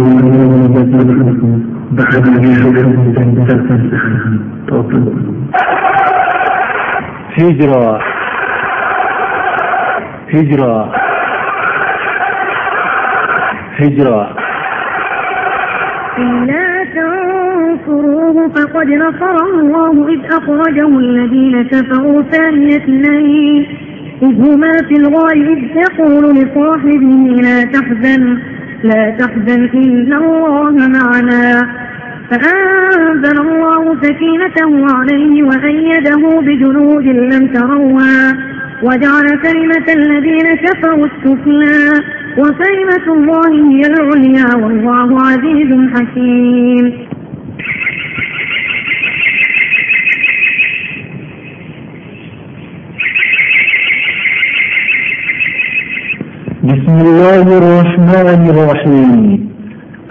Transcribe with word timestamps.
هجهجهجر 2.11 2.85
إلا 16.17 16.85
تنصروه 16.93 18.49
فقد 18.55 18.87
نصر 18.89 19.35
الله 19.35 20.13
إذ 20.13 20.19
أخرجه 20.31 20.87
الذين 20.99 21.63
كفروا 21.63 22.21
ثامن 22.21 22.67
اثني 22.73 23.59
إذ 24.21 24.35
هما 24.49 24.71
في 24.87 24.95
الغاي 24.95 25.41
إذيقول 25.41 26.35
لصاحبه 26.35 27.07
لا 28.83 29.11
تحزن 29.21 29.69
إن 29.75 30.13
الله 30.13 30.71
معنا 30.71 31.80
فأنزن 32.31 33.37
الله 33.39 33.95
سكينته 34.03 34.95
عليه 34.95 35.43
وأيده 35.43 36.39
بجنود 36.39 37.03
لم 37.03 37.47
تروها 37.53 38.33
وجعل 38.83 39.25
كلمة 39.43 39.85
الذين 39.93 40.55
كفروا 40.63 41.05
التكلى 41.05 42.05
وكلمة 42.37 43.05
الله 43.07 43.71
هي 43.71 43.81
العليا 43.81 44.55
والله 44.55 45.21
عزيز 45.21 45.71
حكيم 45.93 47.11
بسم 56.63 56.97
الله 57.01 57.57
الرحمن 57.57 58.49
الرحيم 58.49 59.51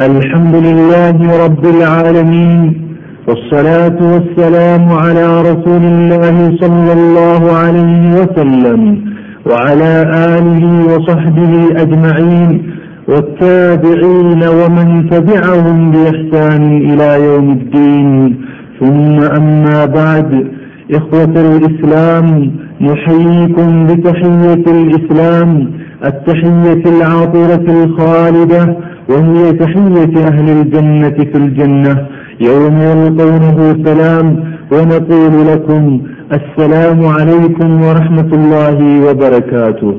الحمد 0.03 0.55
لله 0.57 1.45
رب 1.45 1.65
العالمين 1.67 2.73
والصلاة 3.29 3.97
والسلام 4.13 4.93
على 4.93 5.41
رسول 5.43 5.83
الله 5.85 6.57
صلى 6.61 6.93
الله 6.93 7.53
عليه 7.53 8.15
وسلم 8.15 9.05
وعلى 9.47 9.93
آله 10.39 10.95
وصحبه 10.97 11.69
أجمعين 11.83 12.63
والتابعين 13.09 14.43
ومن 14.61 15.11
تبعهم 15.11 15.91
بإحسان 15.91 16.91
إلى 16.93 17.25
يوم 17.25 17.51
الدين 17.53 18.35
ثم 18.81 19.23
أما 19.41 19.85
بعد 19.87 20.47
إخوة 20.95 21.35
الإسلام 21.57 22.51
نحييكم 22.81 23.87
بتحية 23.87 24.65
الإسلام 24.77 25.71
التحية 26.05 26.83
العاطرة 26.97 27.75
الخالدة 27.85 28.77
وهي 29.11 29.53
تحية 29.53 30.27
أهل 30.27 30.49
الجنة 30.51 31.11
في 31.33 31.35
الجنة 31.35 32.07
يوم 32.41 32.77
يلقونه 32.91 33.59
سلام 33.85 34.53
ونقول 34.73 35.47
لكم 35.47 36.01
السلام 36.33 37.07
عليكم 37.07 37.83
ورحمة 37.83 38.31
الله 38.39 39.07
وبركاته 39.09 39.95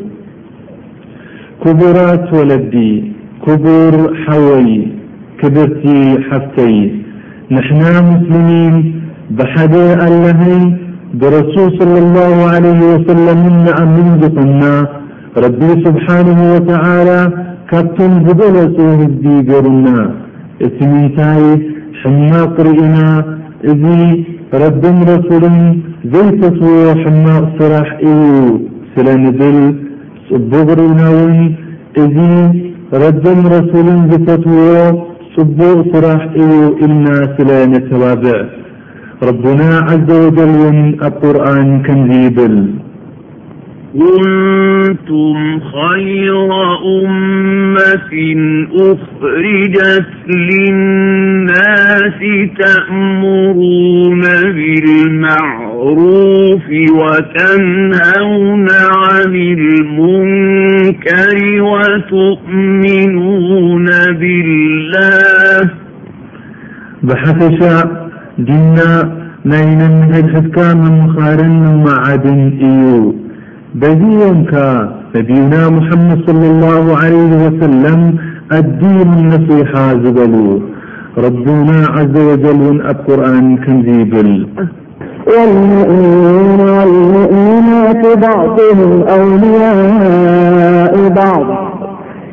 كبرات 1.65 2.33
ولدي 2.33 3.11
كبر 3.47 4.15
حوي 4.27 4.87
كبرتي 5.43 6.19
حفتي 6.29 7.01
نحنا 7.51 8.01
مسلمين 8.11 9.01
بحدي 9.31 9.93
الهي 9.93 10.73
برسول 11.13 11.79
صلى 11.81 11.99
الله 11.99 12.47
عليه 12.49 12.79
وسلم 12.93 13.37
من 13.45 13.67
أن 13.81 13.87
منزقنا 14.03 14.87
ربي 15.37 15.71
سبحانه 15.85 16.53
وتعالى 16.53 17.50
ካብቶም 17.73 18.13
ዝበለጹ 18.27 18.77
ህዝቢ 19.01 19.25
ገይሩና 19.49 19.87
እቲ 20.65 20.77
ምንታይ 20.91 21.43
ሕማቕ 21.99 22.55
ርእና 22.67 22.97
እዙ 23.71 23.83
ረድን 24.61 24.97
ረሱሉን 25.11 25.57
ዘይፈትውዎ 26.13 26.81
ሕማቕ 27.03 27.43
ስራሕ 27.59 27.89
እዩ 28.09 28.41
ስለ 28.95 29.07
ንብል 29.23 29.57
ጽቡቕ 30.27 30.65
ቕርእናውን 30.71 31.37
እዙ 32.03 32.15
ረድን 33.03 33.41
ረሱልን 33.55 34.01
ዝፈትውዎ 34.11 34.73
ጽቡቕ 35.35 35.77
ስራሕ 35.95 36.21
እዩ 36.43 36.53
ኢልና 36.83 37.07
ስለ 37.37 37.49
ነተባብዕ 37.73 38.35
ረቡና 39.29 39.61
ዘ 40.07 40.21
ወጀልውን 40.27 40.79
ኣብ 41.07 41.13
ቁርን 41.23 41.71
ከምዙ 41.87 42.17
ይብል 42.27 42.55
كنتم 43.93 45.59
خير 45.59 46.49
أمة 46.85 48.39
أخرجت 48.75 50.07
للناس 50.27 52.47
تأمرون 52.59 54.21
بالمعروف 54.43 56.63
وتنهون 56.91 58.67
عن 58.95 59.35
المنكر 59.35 61.37
وتؤمنون 61.61 63.85
بالله 64.13 65.69
بحثشا 67.03 68.07
جنا 68.39 69.19
نايننهدهتكام 69.45 70.79
مخارن 70.81 71.83
معد 71.87 72.25
إيو 72.63 73.15
بنك 73.75 74.83
نبينا 75.15 75.69
محمد 75.69 76.21
صلى 76.27 76.45
الله 76.47 76.97
عليه 76.97 77.35
وسلم 77.45 78.15
الدين 78.51 79.01
النصيحة 79.19 79.89
زبلو 79.89 80.61
ربنا 81.17 81.85
عز 81.87 82.17
وجل 82.23 82.61
ون 82.67 82.81
أبقرآن 82.81 83.57
كنزيبل 83.57 84.47
والمؤمنون 85.27 86.59
والمؤمنات 86.69 88.17
بعضهم 88.17 89.03
أولياء 89.07 91.09
بعض 91.09 91.69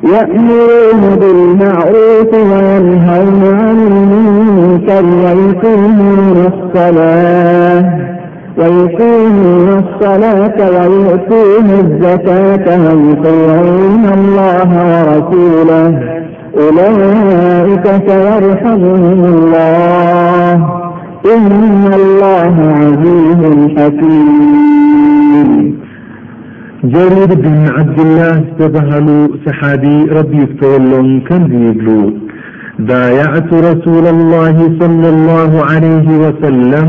يأمرون 0.04 1.16
بالمعروف 1.20 2.34
وينهون 2.34 3.08
عليهم 3.08 4.78
كر 4.86 5.04
ويقيمون 5.04 6.38
الصلاة 6.52 8.17
ويقيمون 8.58 9.68
الصلاة 9.68 10.66
ويؤتون 10.70 11.66
الزكاة 11.84 12.78
ويقون 12.94 14.04
الله 14.14 14.68
ورسوله 14.90 15.90
أولئك 16.60 17.84
فيارحمهم 18.06 19.20
الله 19.24 20.54
إن 21.36 21.84
الله 21.94 22.52
عزيز 22.80 23.42
حكيم 23.78 25.48
جرور 26.84 27.26
بن 27.34 27.68
عبدالله 27.78 28.44
سبهل 28.58 29.28
سحادي 29.46 29.98
ربي 30.12 30.42
فتول 30.46 30.94
كم 31.28 31.42
بيبلو 31.44 32.00
بايዕة 32.86 33.48
رسول 33.70 34.06
الله 34.06 34.56
صلى 34.80 35.08
الله 35.08 35.50
عليه 35.70 36.08
وسلم 36.24 36.88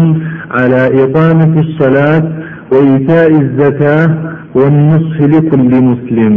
على 0.57 0.81
إطامة 1.03 1.53
الصላة 1.65 2.23
وإኢታاء 2.71 3.31
الዘካاة 3.43 4.09
والنصح 4.57 5.15
لكل 5.33 5.71
مسلም 5.89 6.35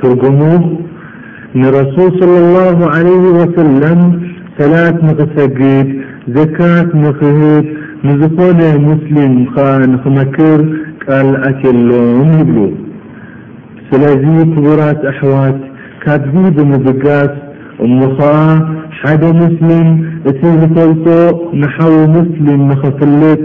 ትرጉሙ 0.00 0.40
ንرسل 1.62 2.08
صى 2.18 2.36
الله 2.44 2.78
عليه 2.94 3.24
وسل 3.40 3.68
ሰላት 4.58 4.96
نኽሰግድ 5.08 5.88
ዘካት 6.36 6.88
ንኽه 7.04 7.38
ንዝኾن 8.08 8.60
مسلምከ 8.88 9.54
ንክመክር 9.92 10.60
ቃል 11.04 11.28
ኣትሎን 11.50 12.30
ይብሉ 12.40 12.56
ስለዚ 13.88 14.24
ክቡራት 14.52 15.00
ኣحዋት 15.12 15.58
ካብ 16.04 16.34
د 16.56 16.58
ምድጋስ 16.72 17.34
እኸ 17.86 17.98
حد 19.04 19.24
مسلم 19.36 19.88
እت 20.26 20.42
ዝሰل 20.42 21.34
نحو 21.64 21.90
مسلم 22.16 22.60
نخፍلت 22.70 23.42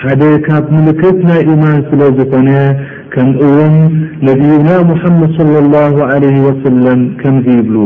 حد 0.00 0.22
ካب 0.46 0.64
ملكتنا 0.74 1.36
إيمان 1.36 1.82
سل 1.90 2.00
ዝኾن 2.20 2.48
كم 3.16 3.28
ውم 3.42 3.74
نبينا 4.28 4.76
محمد 4.92 5.30
صلى 5.40 5.58
الله 5.64 5.94
عليه 6.12 6.36
وسلم 6.46 7.00
كم 7.22 7.34
زبل 7.46 7.76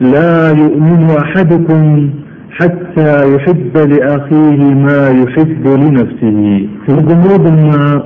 لا 0.00 0.52
يؤمن 0.62 1.04
أحدكم 1.22 2.10
حتى 2.58 3.34
يحب 3.34 3.76
لأخيه 3.92 4.58
ما 4.86 5.00
يحب 5.22 5.64
لنفسه 5.80 6.68
فالجمر 6.86 7.36
دما 7.46 8.02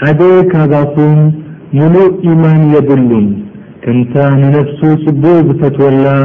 حد 0.00 0.20
ካبكم 0.52 1.30
ملء 1.78 2.12
إيمان 2.26 2.60
يبلم 2.76 3.28
كمتان 3.84 4.40
نفس 4.56 4.80
ፅب 5.04 5.22
بተتولى 5.46 6.18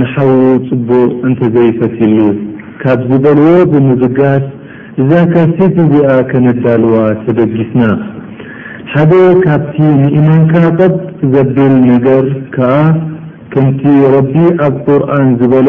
ንሓው 0.00 0.30
ፅቡቅ 0.68 1.10
እንተዘይፈትልሉ 1.26 2.20
ካብ 2.80 3.00
ዝበልዎ 3.10 3.50
ብምዝጋስ 3.72 4.44
እዛ 5.02 5.10
ካሴቲ 5.32 5.76
እዚኣ 5.82 6.10
ከመዳልዋ 6.30 6.94
ተበጊስና 7.24 7.82
ሓደ 8.92 9.12
ካብቲ 9.44 9.74
ንኢማንካ 10.00 10.52
ቐጥ 10.78 10.96
ዘብል 11.34 11.72
ነገር 11.92 12.24
ከዓ 12.54 12.72
ከምቲ 13.52 13.82
ረቢ 14.14 14.34
ኣብ 14.68 14.74
ቁርን 14.86 15.28
ዝበሎ 15.42 15.68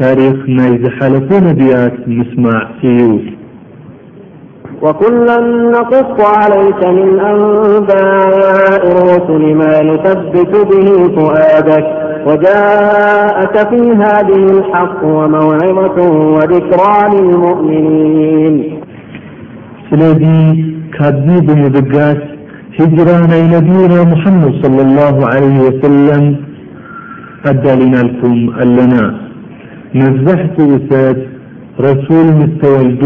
ታሪክ 0.00 0.38
ናይ 0.60 0.72
ዝሓለፉ 0.84 1.28
ነቢያት 1.48 1.96
ምስማዕ 2.18 2.62
እዩ 2.92 3.00
ወኩለ 4.84 5.26
ኣቁፍ 5.82 6.14
ዓይከ 6.30 6.80
ም 7.00 7.10
ኣንባእ 7.30 9.18
ስሊ 9.28 9.44
ማ 9.60 9.68
ብት 10.32 10.54
ብኒ 10.70 10.86
ፍደ 11.18 11.68
وجاءت 12.26 13.56
في 13.68 13.80
هذه 13.90 14.58
الحق 14.58 15.04
وموعظة 15.04 16.10
وذكرلؤنين 16.10 18.54
ስلذ 19.90 20.22
ካب 20.94 21.26
بمبጋس 21.46 22.20
هجرة 22.78 23.16
ናይ 23.30 23.42
نبينا 23.56 23.98
محمድ 24.12 24.48
صلى 24.64 24.80
الله 24.86 25.14
عليه 25.32 25.56
وسلم 25.68 26.22
ኣدلنلكم 27.50 28.34
النا 28.62 29.04
مزحت 30.00 30.56
ሰت 30.90 31.20
رسول 31.88 32.26
مسተولد 32.40 33.02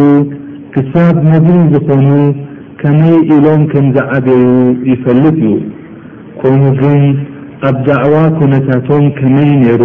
ክسب 0.74 1.16
نب 1.32 1.46
ዝኾن 1.72 2.06
كمይ 2.80 3.12
إሎም 3.34 3.60
كم 3.72 3.84
ዝዓبዩ 3.96 4.40
يፈلጥ 4.90 5.38
እዩ 6.44 6.62
ن 6.62 6.64
ግ 6.80 6.82
ኣብ 7.64 7.76
ዳዕዋ 7.86 8.14
ኩነታቶም 8.38 9.04
ከመይ 9.18 9.50
ነይሩ 9.62 9.82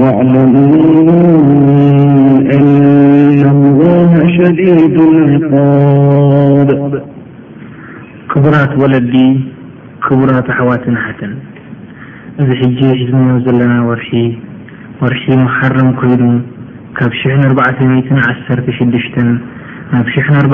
ክቡራት 8.32 8.74
ወለዲ 8.82 9.14
ክቡራት 10.04 10.48
ኣሕዋትን 10.54 10.96
ሓተን 11.04 11.34
እዚ 12.42 12.50
ሕጂ 12.62 12.80
ሒዝነ 13.00 13.26
ዘለና 13.48 13.74
ር 13.80 13.84
ወርሒ 15.04 15.28
መሓርም 15.44 15.90
ኮይኑ 16.00 16.24
ካብ 17.00 17.12
ሽ 17.24 17.34
ኣተ 17.66 17.90
ዓ 18.30 18.32
ሽድሽተ 18.80 19.18
ናብ 19.94 20.08
ሽ 20.16 20.26
ኣት 20.44 20.48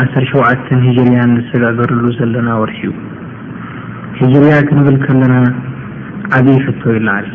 ዓተሸዓተ 0.00 0.66
ሂجርያን 0.86 1.32
ዝሰጋገርሉ 1.44 2.04
ዘለና 2.18 2.48
ወርሒዩ 2.64 2.90
ሂጀርያ 4.18 4.56
ክንብል 4.70 4.98
ከለና 5.06 5.36
ዓብዪ 6.38 6.58
ሕቶ 6.66 6.82
ዩ 6.96 7.06
ላዓል 7.06 7.30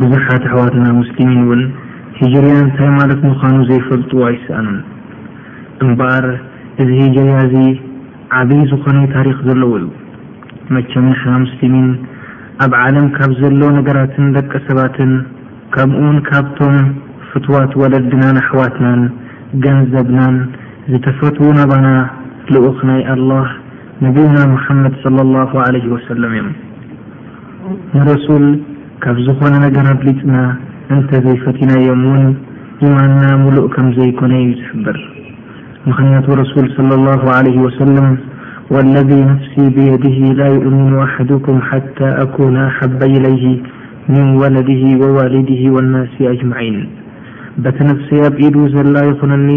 ብዙሓት 0.00 0.44
ኣሕዋትና 0.48 0.84
ሙስሊሚን 0.98 1.40
እውን 1.44 1.62
ሂጀርያ 2.18 2.52
እንታይ 2.64 2.90
ማለት 3.00 3.20
ምኳኑ 3.28 3.56
ዘይፈልጡ 3.70 4.10
ኣይሰኣንን 4.28 4.78
እምበኣር 5.84 6.26
እዚ 6.82 6.88
ሂጀርያ 7.00 7.34
እዚ 7.48 7.56
ዓብይ 8.38 8.62
ዝኾነ 8.70 8.98
ታሪክ 9.16 9.38
ዘለዎሉ 9.48 9.84
መቸምናሕና 10.74 11.34
ሙስሊሚን 11.44 11.88
ኣብ 12.64 12.72
ዓለም 12.84 13.06
ካብ 13.16 13.30
ዘሎ 13.42 13.60
ነገራትን 13.78 14.26
ደቂ 14.36 14.52
ሰባትን 14.68 15.12
ከምኡውን 15.74 16.18
ካብቶም 16.28 16.76
ፍትዋት 17.30 17.72
ወለድናን 17.82 18.38
ኣሕዋትናን 18.42 19.00
ገንዘብናን 19.64 20.36
ዝተፈትዉ 20.92 21.48
ናባና 21.60 21.88
ልኡኽ 22.54 22.78
ናይ 22.90 23.00
ኣላ 23.14 23.30
ነቢብና 24.04 24.38
መሓመድ 24.56 24.94
ለ 25.16 25.30
ላ 25.34 25.38
ለ 25.74 25.84
ወሰለም 25.94 26.34
እዮ 27.94 28.10
ካብ 29.04 29.16
ዝኾነ 29.26 29.54
ነገር 29.64 29.86
ኣብሊፅና 29.92 30.32
እንተዘይፈትናዮም 30.94 32.02
ውን 32.10 32.24
ኢማንና 32.86 33.22
ሙሉእ 33.42 33.64
ከም 33.74 33.86
ዘይኮነ 33.96 34.32
እዩ 34.42 34.50
ዝሕብር 34.62 34.98
ምክንያቱ 35.88 36.26
ረስል 36.40 36.66
ወሰም 37.64 37.90
ወለذ 38.74 39.10
ነፍሲ 39.30 39.54
ብየድ 39.76 40.04
ላ 40.38 40.42
ይእምኑ 40.54 40.92
ኣሓድኩም 41.06 41.58
ሓታ 41.70 41.98
ኣኩነ 42.24 42.54
ኣሓበ 42.68 43.00
ኢለይ 43.16 43.42
ምን 44.12 44.26
ወለድ 44.42 44.70
ወዋልድ 45.02 45.50
ወናሲ 45.76 46.14
አጅማን 46.32 46.76
በቲ 47.64 47.76
ነፍሴ 47.92 48.08
ኣብ 48.30 48.36
ኢዱ 48.46 48.56
ዘላ 48.74 48.96
ይኾነኒ 49.10 49.50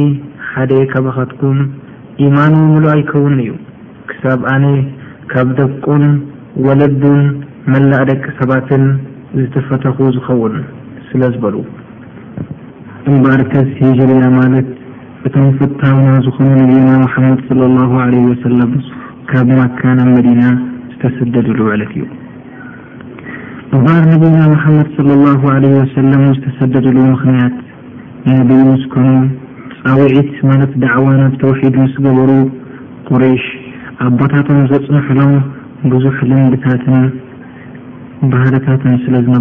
ሓደ 0.51 0.71
ካባካትኩም 0.93 1.57
ኢማኑ 2.27 2.53
ሙሉእ 2.75 2.91
ኣይከውን 2.97 3.35
እዩ 3.43 3.51
ክሳብ 4.11 4.41
ኣነ 4.55 4.65
ካብ 5.33 5.47
ደቁን 5.59 6.05
ወለዱን 6.67 7.19
መላእ 7.73 8.05
ደቂ 8.11 8.25
ሰባትን 8.41 8.83
ዝፈ 9.37 9.77
ዝ 10.15 10.19
ስዝ 11.07 11.23
እበር 13.15 13.41
ከ 13.51 13.63
ሂርያ 13.79 14.21
ማለት 14.37 14.67
እቶም 15.27 15.47
ፈታውና 15.57 16.09
ዝኾኑ 16.25 16.55
ነና 16.71 16.89
መድ 17.25 18.53
ም 18.73 18.79
ካብ 19.31 19.49
ማካ 19.57 19.81
ኣብ 20.03 20.07
መዲና 20.15 20.41
ዝተሰደድሉ 20.91 21.59
ለት 21.81 21.91
እዩ 21.97 22.05
እበር 23.77 23.99
ነና 24.37 24.47
መድ 24.71 25.67
ሰ 25.95 26.21
ዝተሰደድሉ 26.37 26.97
ምክንያት 27.13 27.57
ነዩ 28.53 28.67
ስኮኑ 28.85 29.07
ፃዊዒት 29.91 30.33
ማለት 30.51 30.71
ዳዕዋ 30.85 31.07
ና 31.21 31.27
ተውሒድ 31.43 31.75
ምስገበሩ 31.83 32.31
ቁረሽ 33.09 33.45
ኣቦታቶም 34.07 34.61
ዘፅንሕሎም 34.73 35.35
ብዙሕ 35.93 36.15
ልንብታት 36.31 36.83
ህታስዝእ 38.27 38.85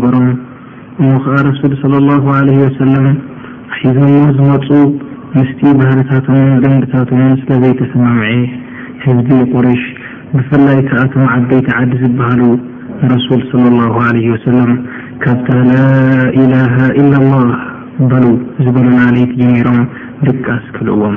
ከዓ 0.02 1.58
ሰም 2.78 2.92
ሒዞሞ 3.78 4.10
ዝመፁ 4.36 4.68
ምስጢ 5.36 5.60
ባህርታትምን 5.78 6.50
ደንብታቶምን 6.62 7.30
ስለዘይተሰመምዐ 7.40 8.26
ህዝቢ 9.04 9.30
ቁረሽ 9.52 9.82
ብፍላይ 10.34 10.78
ከኣቶም 10.88 11.24
ዓበይቲ 11.34 11.66
ዓዲ 11.78 11.92
ዝበሃሉ 12.02 12.42
ንረሱል 13.00 13.40
ሰ 13.50 13.52
ካብታ 15.22 15.48
ላላሃ 15.70 16.76
ላ 17.12 17.40
በሉ 18.12 18.24
ዝበሎናለት 18.66 19.32
ጀሚሮም 19.40 19.80
ድቃስ 20.28 20.64
ክህልዎም 20.76 21.16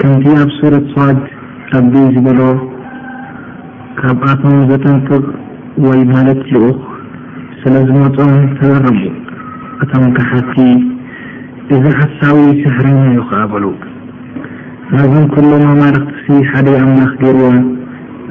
ከምቲ 0.00 0.26
ኣብ 1.76 1.86
ድ 1.92 1.96
ኣብ 2.02 2.28
ዝካኣቶም 4.02 4.58
ዘጠቕ 4.72 5.08
ወይ 5.84 6.00
ማለት 6.14 6.40
ልኡኽ 6.54 6.78
ስለ 7.60 7.74
ዝመፆም 7.88 8.32
ተዘረም 8.58 8.98
እቶም 9.82 10.02
ካሓቲ 10.16 10.54
እዚ 11.74 11.84
ሓሳዊ 11.98 12.40
ስሕሪኛ 12.62 12.98
ዩ 13.16 13.22
ከዓ 13.28 13.40
በሉ 13.52 13.64
ናብን 14.94 15.24
ኩሎም 15.34 15.62
ኣማልክቲ 15.72 16.26
ሓደኣምላኽ 16.50 17.12
ገይርዎም 17.22 17.56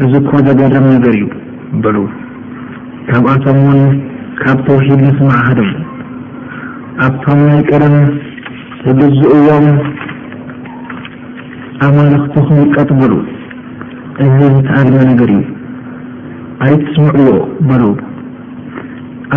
እዚኮ 0.05 0.31
ዘገረም 0.47 0.85
ነገር 0.95 1.13
እዩ 1.19 1.25
በሉ 1.85 1.97
ካብኣቶም 3.09 3.59
እውን 3.71 3.81
ካብ 4.41 4.57
ተወሒድ 4.67 5.01
ንስመእሃዶም 5.07 5.71
ኣብቶም 7.07 7.41
ናይ 7.47 7.61
ቀደም 7.71 7.95
ዝግዝእዎም 8.85 9.65
ኣማላክቲ 11.87 12.35
ክን 12.49 12.61
ቀጥ 12.75 12.89
በሉ 13.01 13.13
እዚ 14.27 14.37
ዝተኣልመ 14.57 14.97
ነገር 15.13 15.31
እዩ 15.37 15.41
ኣይ 16.63 16.73
ትስምዕዎ 16.81 17.29
በሉ 17.67 17.83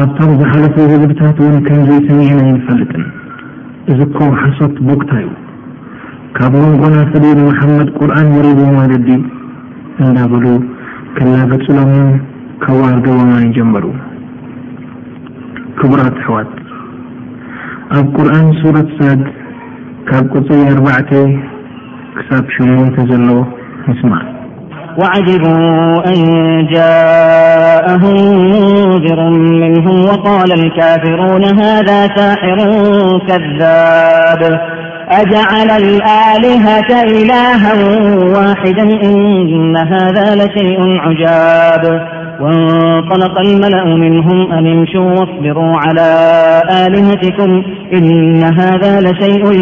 ኣብቶም 0.00 0.30
ዝሓለፈ 0.38 0.74
ህብልታት 0.92 1.36
እውን 1.42 1.54
ከምዘይ 1.66 2.00
ሰሚዕን 2.08 2.40
ኣይንፈልጥን 2.44 3.04
እዝኮ 3.92 4.18
ሓሶት 4.40 4.74
ቦግታ 4.88 5.12
ዩ 5.24 5.28
ካብ 6.38 6.52
ሞንጎና 6.62 6.96
ፍሊን 7.12 7.38
መሓመድ 7.46 7.88
ቁርን 7.98 8.28
ወሪቡዋለዲ 8.38 9.08
እንዳ 10.04 10.18
በሉ 10.32 10.46
ክላገፅሎምን 11.16 12.08
ከዋርዶዋማን 12.64 13.42
ይጀመሩ 13.48 13.86
ክቡራት 15.80 16.16
ኣሕዋት 16.22 16.52
ኣብ 17.98 18.06
ቁርን 18.16 18.46
ሱረት 18.60 18.90
ሳድ 19.00 19.22
ካብ 20.10 20.24
ቆፅ 20.34 20.48
ኣርባዕ 20.74 21.00
ክሳብ 22.18 22.44
ሽሙንተ 22.56 22.96
ዘሎዎ 23.12 23.40
ምስማ 23.88 24.12
وعجبوا 24.98 26.06
أن 26.06 26.22
جاءهم 26.72 28.14
منذر 28.36 29.30
منهم 29.30 30.04
وقال 30.04 30.52
الكافرون 30.52 31.44
هذا 31.44 32.06
ساحر 32.16 32.56
كذاب 33.28 34.58
أجعل 35.10 35.70
الآلهة 35.70 37.02
إلها 37.02 37.72
واحدا 38.22 38.82
إن 38.82 39.76
هذا 39.76 40.34
لشيء 40.36 40.80
عجاب 40.98 42.08
وانطلق 42.40 43.38
الملأ 43.40 43.84
منهم 43.84 44.52
أنمشوا 44.52 45.10
واصبروا 45.10 45.74
على 45.76 46.16
آلهتكم 46.86 47.62
إن 47.92 48.42
هذا 48.42 49.00
لشيء 49.00 49.52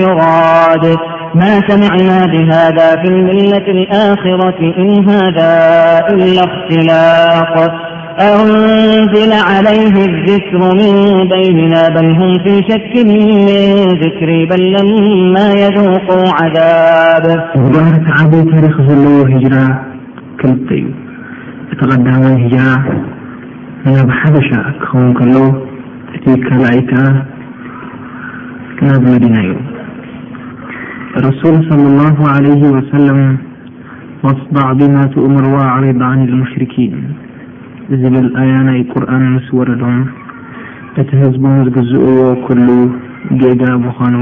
يراد 0.00 0.96
ما 1.34 1.60
سمعنا 1.68 2.26
بهذا 2.26 2.96
في 3.02 3.08
الملة 3.08 3.66
الآخرة 3.82 4.74
إن 4.78 5.08
هذا 5.08 5.50
إلا 6.12 6.42
اختلاق 6.44 7.74
أو 8.20 8.44
نزل 8.44 9.32
عليه 9.32 10.04
الذكر 10.06 10.58
من 10.58 11.28
بيننا 11.28 11.88
بل 11.88 12.04
هم 12.06 12.38
في 12.44 12.60
شك 12.70 13.06
من 13.06 13.88
ذكري 14.00 14.46
بل 14.46 14.72
لما 14.80 15.52
يذوقو 15.52 16.30
عذاب 16.42 17.22
بارة 17.56 18.04
عبي 18.20 18.50
تاريخ 18.52 18.80
زلو 18.82 19.22
هجرة 19.24 19.80
كلت 20.42 20.72
ي 20.72 20.86
تقدم 21.80 22.08
هج 22.08 22.54
نب 23.86 24.10
حبش 24.10 24.50
خون 24.90 25.14
كل 25.14 25.50
ت 26.24 26.34
كلأي 26.48 26.80
ك 26.80 26.94
نب 28.82 29.08
مدن 29.08 29.56
ረሱል 31.24 31.54
صለى 31.68 31.88
ላه 31.98 32.18
ع 32.34 32.36
ወሰለም 32.74 33.20
ወصበዕ 34.26 34.66
ብማ 34.80 34.96
ትእምር 35.12 35.44
ዋዓሪضን 35.54 36.20
ሙሽርኪን 36.40 36.92
ዝብል 38.00 38.26
ኣያ 38.42 38.52
ናይ 38.66 38.78
ቁርን 38.92 39.24
ምስ 39.34 39.46
ወረዶም 39.58 39.96
እቲ 41.02 41.08
ህዝبም 41.22 41.54
ዝግዝእዎ 41.66 42.18
ኩሉ 42.44 42.68
ጌጋ 43.40 43.62
ምዃኑ 43.84 44.16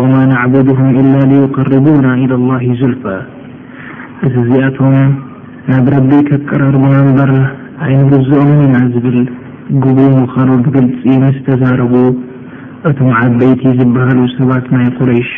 ወማ 0.00 0.14
ናዕቡድهም 0.32 0.90
إላ 1.02 1.16
قርቡና 1.56 2.06
ኢ 2.22 2.26
لላه 2.32 2.62
ዙልፋ 2.80 3.04
እዚዚኣቶም 4.28 4.94
ናብ 5.70 5.86
ረቢ 5.94 6.10
ካቀራርቡ 6.28 6.82
መንበር 6.96 7.32
ኣይንግዝኦም 7.86 8.50
ኢና 8.66 8.76
ዝብል 8.96 9.18
ጉቡ 9.84 9.98
ምዃኑ 10.18 10.48
ብግልፂ 10.66 11.00
ምስ 11.24 11.38
ተዛረቡ 11.48 11.94
እቶም 12.90 13.10
ዓበይቲ 13.22 13.62
ዝበሃሉ 13.80 14.18
ሰባት 14.36 14.66
ናይ 14.76 14.88
ቁረይሽ 14.98 15.32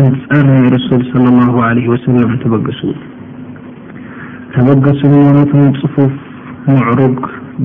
ንፃር 0.00 0.46
ይ 0.64 0.68
ተሱ 2.66 2.80
ተበገሱ 4.54 5.00
ነቶም 5.36 5.64
ፅፉፍ 5.80 6.12
ምዕሩግ 6.70 7.18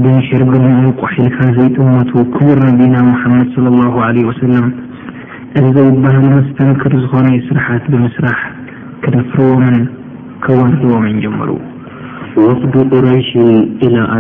ብንሽር 0.04 0.42
ግምዑ 0.52 0.88
ቆሒልካ 1.00 1.38
ዘይጥመቱ 1.58 2.12
ክቡር 2.34 2.60
ነቢና 2.70 2.96
መድ 3.36 3.52
ም 4.54 4.66
እዚይባሃል 5.62 6.26
መስተንክር 6.34 6.94
ዝኮነ 7.04 7.28
ስራሓት 7.48 7.84
ብምስራሕ 7.94 8.40
ክንፍርዎምን 9.04 9.78
ከዋንዎም 10.44 11.06
ጀመሩ 11.24 11.50
ወቅ 12.48 12.60
ሽ 13.30 13.32
ኣ 14.12 14.20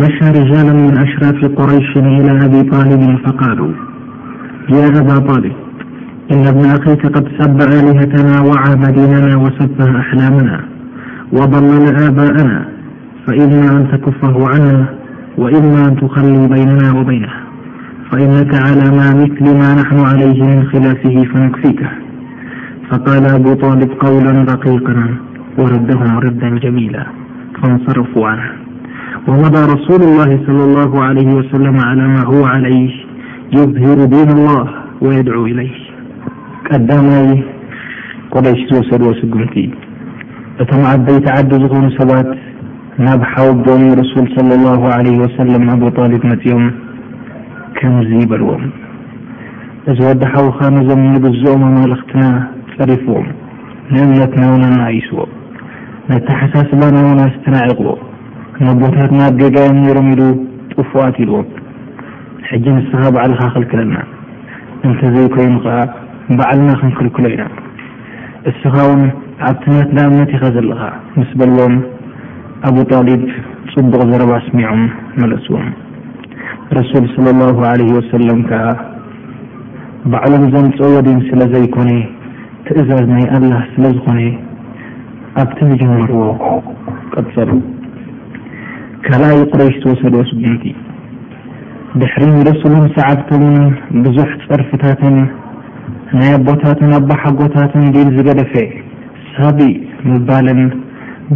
መሻ 0.00 0.16
ጃ 0.52 0.64
ኣሽራፊ 1.02 1.38
ቁረይሽን 1.58 2.06
إ 2.16 2.32
ኣብ 2.46 2.54
ሊብ 2.54 3.14
ፈቃ 3.26 3.40
يا 4.70 4.86
أبا 4.98 5.18
طالب 5.18 5.52
إن 6.30 6.46
ابن 6.46 6.64
أخيك 6.64 7.06
قد 7.06 7.28
سب 7.38 7.60
آلهتنا 7.60 8.40
وعاب 8.40 8.84
ديننا 8.94 9.36
وسبى 9.36 9.98
أحلامنا 9.98 10.60
وضلل 11.32 11.94
آباءنا 11.96 12.64
فإما 13.26 13.68
أن 13.76 13.86
تكفه 13.92 14.48
عنا 14.48 14.84
وإما 15.38 15.88
أن 15.88 15.96
تخلي 15.96 16.48
بيننا 16.48 16.92
وبينها 17.00 17.40
فإنك 18.12 18.54
على 18.66 18.90
ما 18.96 19.08
مثل 19.14 19.56
ما 19.60 19.74
نحن 19.82 20.00
عليه 20.06 20.42
من 20.44 20.64
خلافه 20.72 21.24
فنكفيكه 21.34 21.88
فقال 22.90 23.24
أبو 23.24 23.54
طالب 23.54 23.90
قولا 24.00 24.44
دقيقا 24.44 25.08
وردهم 25.58 26.18
ردا 26.18 26.48
جميلا 26.48 27.06
فانصرفوا 27.62 28.28
عنها 28.28 28.52
ومضى 29.28 29.72
رسول 29.74 30.00
الله 30.02 30.40
صلى 30.46 30.64
الله 30.64 31.04
عليه 31.04 31.34
وسلم 31.34 31.80
على 31.80 32.08
ما 32.08 32.24
هو 32.26 32.44
عليه 32.44 33.07
ይሩ 33.52 33.60
ን 34.28 34.32
ላ 34.46 34.54
ወየድዑ 35.04 35.36
ኢለይ 35.50 35.68
ቀዳማይ 36.68 37.28
ቁረይሽ 38.32 38.58
ዝወሰድዎ 38.70 39.10
ስጉምቲ 39.20 39.54
እቶም 40.62 40.82
ዓበይተዓዲ 40.90 41.50
ዝኾኑ 41.62 41.84
ሰባት 41.98 42.28
ናብ 43.04 43.20
ሓውቦኦም 43.30 43.84
ረሱል 44.00 44.26
ለ 44.48 44.58
ላ 44.64 44.74
ዓለ 44.96 45.06
ወሰላም 45.22 45.64
ኣብ 45.74 45.82
ጣሊብ 45.98 46.22
መፅኦም 46.30 46.64
ከምዚ 47.78 48.10
በልዎም 48.32 48.64
እዚ 49.92 49.98
ወዲሓዊካኖ 50.08 50.74
ዞም 50.88 51.02
ንግዝኦም 51.14 51.62
ኣማልኽትና 51.68 52.22
ፀሪፍዎም 52.74 53.26
ንእምነትናዉና 53.92 54.64
ናእይስዎ 54.78 55.18
ነተሓሳስባና 56.10 56.96
ውና 57.08 57.22
ስተናዕቕቦ 57.36 57.88
ንቦታት 58.66 59.10
ና 59.18 59.22
ኣብ 59.30 59.34
ገጋያም 59.42 59.78
ነሮም 59.86 60.10
ኢሉ 60.16 60.22
ጥፉዋትኢልዎም 60.76 61.46
ሕጂ 62.50 62.64
ንስኻ 62.74 63.00
ባዕልካ 63.14 63.42
ክልክለና 63.54 63.94
እንተዘይኮይኑከ 64.88 65.66
በዕልና 66.38 66.70
ክንክልክሎ 66.80 67.24
ኢና 67.34 67.44
እስኻ 68.50 68.74
ውን 68.88 69.02
ኣብትነት 69.48 69.88
ዳኣምነት 69.96 70.30
ኢኸ 70.36 70.44
ዘለካ 70.56 70.80
ምስ 71.18 71.30
በልዎም 71.40 71.74
ኣብጣሊብ 72.70 73.22
ፅቡቕ 73.72 73.92
ዘረባ 74.10 74.30
ኣስሚዖም 74.40 74.80
መልእትዎም 75.22 75.68
ረሱል 76.78 77.04
ስለ 77.16 77.26
ኣላ 77.50 77.64
ለ 77.82 77.90
ወሰለም 77.98 78.40
ከዓ 78.48 78.64
ባዕሎም 80.12 80.46
ዘምፀ 80.56 80.78
ወዲን 80.96 81.20
ስለዘይኮነ 81.28 81.90
ትእዛዝ 82.68 83.04
ናይ 83.14 83.26
ኣላ 83.36 83.52
ስለዝኮነ 83.76 84.20
ኣብቲ 85.44 85.58
ዝጀመርዎ 85.72 86.22
ቀፀሉ 87.14 87.50
ካልኣይ 89.06 89.40
ቁረይሽ 89.50 89.74
ተወሰድዎ 89.82 90.22
ስቡምቲእ 90.30 90.76
ድሕሪ 92.00 92.24
ረسلን 92.48 92.84
ሰዓብቶም 92.96 93.44
ብዙሕ 94.04 94.28
ፅርፍታት 94.48 95.00
ናይ 96.18 96.30
ኣቦታት 96.38 96.80
ኣሓጎታት 97.12 97.72
ዝገደፈ 98.16 98.52
ሳቢ 99.34 99.58
ባልን 100.28 100.60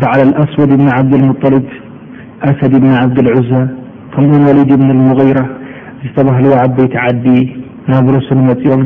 ብዓل 0.01 0.31
اኣስወድ 0.43 0.71
ብن 0.81 0.87
ዓብدالمطلብ 0.97 1.65
ሰድ 2.61 2.75
ብن 2.83 2.91
ዓብدالዑዛ 3.03 3.51
ከምኡ 4.13 4.41
وሊድ 4.49 4.71
ብن 4.81 4.89
امغر 4.97 5.37
ዝተባህ 6.05 6.39
ዓበይቲ 6.65 6.95
ዓዲ 7.05 7.27
ናብ 7.91 8.07
ረሱل 8.19 8.39
መፅኦም 8.51 8.83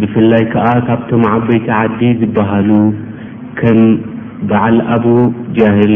ብፍላይ 0.00 0.42
ከዓ 0.54 0.66
ካብቶም 0.88 1.22
ዓበይቲ 1.32 1.66
ዓዲ 1.80 2.00
ዝበሃሉ 2.22 2.70
ከም 3.60 3.78
በዓል 4.50 4.78
ኣብ 4.94 5.04
ጃهል 5.58 5.94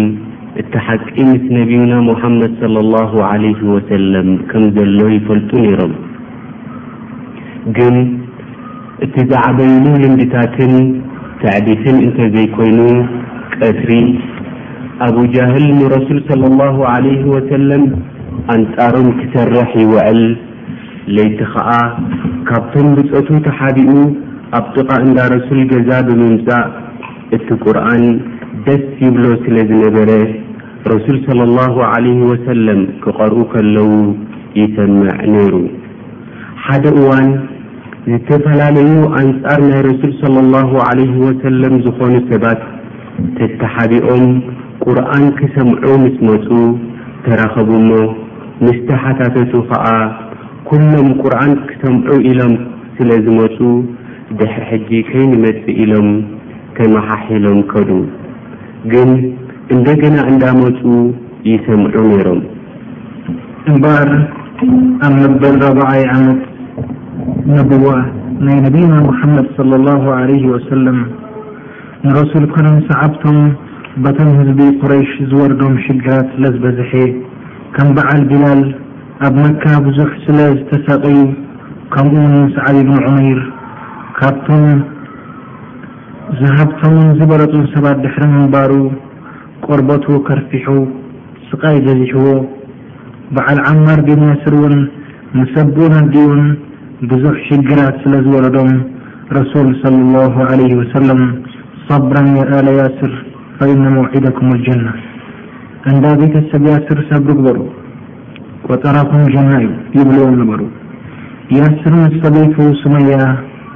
እቲ 0.61 0.73
ሓቂ 0.87 1.15
ምስ 1.29 1.45
ነቢዩና 1.57 1.95
ሙሓመድ 2.09 2.61
ለ 2.75 2.81
ላሁ 2.95 3.13
ለ 3.43 3.49
ወሰለም 3.75 4.29
ከም 4.51 4.65
ዘሎ 4.77 4.99
ይፈልጡ 5.15 5.51
ነይሮም 5.63 5.95
ግን 7.77 7.97
እቲ 9.05 9.15
ዝዓበይሉ 9.31 9.85
ልምድታትን 10.03 10.75
ተዕቢፍን 11.41 11.97
እንተ 12.05 12.19
ዘይኮይኑ 12.35 12.81
ቀትሪ 13.57 13.91
ኣብ 15.07 15.17
ጃህል 15.35 15.67
ንረሱል 15.79 16.21
ለ 16.43 16.53
ላሁ 16.61 16.79
ለይ 17.07 17.19
ወሰለም 17.33 17.85
ኣንጻሮም 18.55 19.09
ክሰርሕ 19.23 19.71
ይወዕል 19.83 20.23
ለይቲ 21.17 21.39
ኸዓ 21.55 21.71
ካብቶም 22.51 22.89
ብፀቱ 22.99 23.29
ተሓቢኡ 23.49 23.95
ኣብ 24.61 24.67
ጥቓ 24.77 24.91
እንዳ 25.07 25.19
ረሱል 25.35 25.61
ገዛ 25.75 25.91
ብምምፃእ 26.11 26.65
እቲ 27.39 27.49
ቁርኣን 27.67 28.05
ደስ 28.67 28.85
ይብሎ 29.05 29.25
ስለ 29.45 29.57
ዝነበረ 29.69 30.11
ረሱል 30.93 31.17
ለ 31.39 31.45
ላሁ 31.59 31.75
ዓለይ 31.93 32.17
ወሰለም 32.31 32.81
ክቐርኡ 33.03 33.39
ከለዉ 33.53 33.91
ይሰምዕ 34.61 35.13
ነይሩ 35.35 35.55
ሓደ 36.65 36.85
እዋን 37.01 37.27
ዝተፈላለዩ 38.13 38.91
ኣንጻር 39.21 39.61
ናይ 39.69 39.81
ረሱል 39.87 40.13
ሰለ 40.23 40.37
ላሁ 40.55 40.71
ዓለህ 40.89 41.13
ወሰለም 41.27 41.75
ዝኾኑ 41.85 42.15
ሰባት 42.31 42.61
ተተሓቢኦም 43.37 44.25
ቁርኣን 44.87 45.25
ክሰምዑ 45.39 45.85
ምስ 46.03 46.17
መፁ 46.31 46.49
ተራኸቡ 47.27 47.69
እሞ 47.81 47.91
ምስተሓታተቱ 48.67 49.53
ኸዓ 49.71 49.87
ኲሎም 50.69 51.09
ቁርኣን 51.23 51.53
ክሰምዑ 51.71 52.11
ኢሎም 52.33 52.55
ስለ 52.99 53.11
ዝመፁ 53.29 53.57
ድሕር 54.41 54.65
ሕጂ 54.73 54.91
ከይንመጽእ 55.13 55.79
ኢሎም 55.87 56.11
ተመሓሒሎም 56.81 57.61
ከዱ 57.73 57.91
ግን 58.93 59.11
እንደገና 59.75 60.17
እንዳመፁ 60.31 60.79
ይሰምዑ 61.51 61.95
ነይሮም 62.09 62.41
እምበር 63.73 64.09
ኣብ 65.07 65.13
መበር 65.23 65.55
ረበዓይ 65.63 66.03
ኣመት 66.15 66.41
ነብዋ 67.53 67.87
ናይ 68.47 68.59
ነብና 68.65 68.93
ሙሓመድ 69.09 69.47
ላ 69.85 69.95
ለ 70.31 70.35
ወሰለም 70.55 70.99
ንረሱል 72.07 72.45
ኮኖም 72.55 72.77
ሰዓብቶም 72.89 73.39
በቶም 74.05 74.31
ህዝቢ 74.41 74.61
ኩረይሽ 74.83 75.11
ዝወርዶም 75.31 75.75
ሽግራት 75.85 76.27
ስለ 76.35 76.45
ዝበዝሐ 76.57 76.93
ከም 77.77 77.89
በዓል 77.99 78.23
ቢላል 78.33 78.63
ኣብ 79.29 79.35
መካ 79.43 79.65
ብዙሕ 79.87 80.11
ስለዝተሳቀዩ 80.27 81.19
ከምኡውን 81.95 82.37
ሰዓቢ 82.57 82.77
ብን 82.91 83.01
ዑመይር 83.09 83.41
ካብቶም 84.19 84.67
ዝሃብቶምን 86.43 87.09
ዝበረጡ 87.19 87.55
ሰባት 87.75 87.99
ድሕሪ 88.05 88.25
መንባሩ 88.35 88.71
ቆርበቱ 89.69 90.07
ከርፊሑ 90.27 90.67
ስቃይ 91.51 91.77
በዚሕዎ 91.87 92.31
በዓል 93.37 93.59
ዓማር 93.71 94.01
ቤ 94.07 94.11
ያስር 94.31 94.55
እውን 94.59 94.75
ምሰብኡን 95.39 95.95
ኣዲኡን 96.03 96.43
ብዙሕ 97.11 97.35
ሽግራት 97.51 97.95
ስለዝወረዶም 98.05 98.73
ረሱል 99.39 99.69
صى 99.83 100.67
ه 100.91 101.23
صብራ 101.89 102.17
ኣለያስር 102.59 103.13
ፈኢነ 103.57 103.85
መውዒደኩም 103.97 104.49
اጀና 104.57 104.87
እንዳ 105.91 106.05
ቤተሰብ 106.21 106.63
ያስር 106.75 106.99
ሰብሪ 107.11 107.31
በሩ 107.47 107.59
ቆጠራኩም 108.69 109.25
ጀና 109.35 109.51
እዩ 109.63 109.71
ይብልዎም 109.99 110.39
በሩ 110.51 110.61
ያስር 111.59 111.95
ተበቱ 112.23 112.57
ሱማያ 112.85 113.19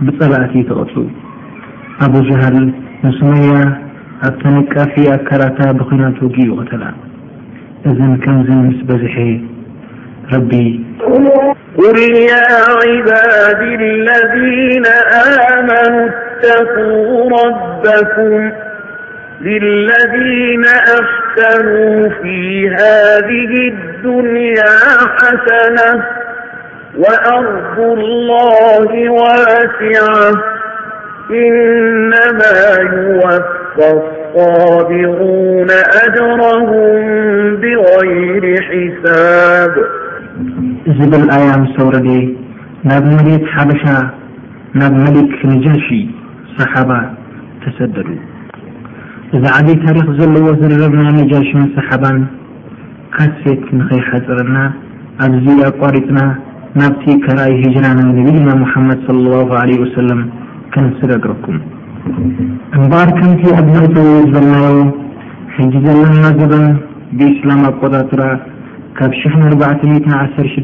ብፀላእቲ 0.06 0.54
ተቐፅ 0.68 0.94
ኣብሃል 2.06 2.56
ንያ 3.06 3.52
أتنفي 4.22 5.16
كرت 5.30 5.66
بخيناتوجيقتل 5.74 6.84
ذ 7.86 8.16
كمز 8.24 8.50
مس 8.50 8.82
بزح 8.82 9.14
ربي 10.32 10.84
قل 11.78 11.98
يا 12.16 12.44
عبادي 12.84 13.74
الذين 13.74 14.84
آمنوا 15.48 16.10
اتقوا 16.44 17.30
ربكم 17.42 18.50
للذين 19.40 20.62
أحسنوا 20.66 22.08
في 22.22 22.68
هذه 22.70 23.70
الدنيا 23.72 24.68
حسنة 25.18 26.02
وأرضو 26.98 27.94
الله 27.94 29.10
واسعة 29.10 30.42
إنما 31.30 32.64
يوف 32.94 33.58
ዝብል 40.96 41.24
ኣያም 41.36 41.62
ሰውረደ 41.74 42.06
ናብ 42.88 43.04
መሬት 43.16 43.44
ሓበሻ 43.54 43.84
ናብ 44.80 44.94
መሊክ 45.04 45.32
ነጃሽ 45.50 45.86
ሰሓባ 46.56 46.90
ተሰደዱ 47.62 48.08
እዛ 49.36 49.44
ዓደ 49.60 49.68
ታሪክ 49.86 50.06
ዘለዎ 50.18 50.44
ዝርረብናይ 50.60 51.10
ነጃሽን 51.20 51.62
ሰሓባን 51.78 52.20
ካሴት 53.16 53.60
ክንኸይሓፅረና 53.70 54.56
ኣብዚ 55.24 55.46
ኣቋሪፅና 55.70 56.20
ናብቲ 56.80 57.06
ከርኣይ 57.24 57.52
ሂጅራን 57.64 57.98
ነብና 58.18 58.48
ሙሓመድ 58.64 59.00
ለ 59.24 59.26
ለ 59.70 59.82
ወሰለም 59.84 60.20
ክንስደ 60.72 61.12
ግረኩም 61.24 61.58
እበር 62.80 63.08
ከምቲ 63.18 63.42
ኣመተ 63.60 63.94
ዝበلናዮ 64.22 64.78
ዘለና 65.84 66.24
ዘبን 66.38 66.64
ብإسላم 67.18 67.60
ኣ 67.68 67.70
قትራ 67.80 68.22
ካብ 68.98 69.12
46 69.48 70.60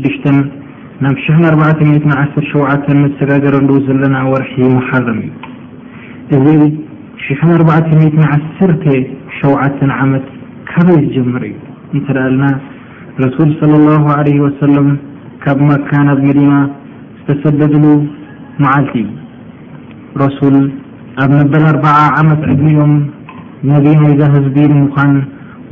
ብ47 2.07 3.03
ሰጋረ 3.21 3.55
ዘና 3.89 4.17
ር 4.43 4.45
محረም 4.77 5.21
እ 6.37 6.39
እዚ 6.39 6.47
47 7.57 7.91
መት 8.21 8.45
በይ 10.89 11.05
ጀር 11.15 11.47
እ 12.21 12.55
رسل 13.25 13.51
صى 13.61 13.73
اله 13.81 14.03
عليه 14.19 14.39
وسل 14.47 14.75
ካ 15.45 15.47
ካ 15.91 15.93
ن 16.07 16.09
ዝሰደدሉ 17.27 17.85
لቲ 20.21 20.41
ዩ 20.55 20.59
ኣብ 21.23 21.31
መበል 21.39 21.63
4ርዓ 21.65 21.83
ዓመት 22.21 22.41
ዕድሚኦም 22.53 22.93
ነቢ 23.73 23.85
ናይዛ 24.01 24.21
ህዝቢ 24.35 24.57
ንምኳን 24.71 25.13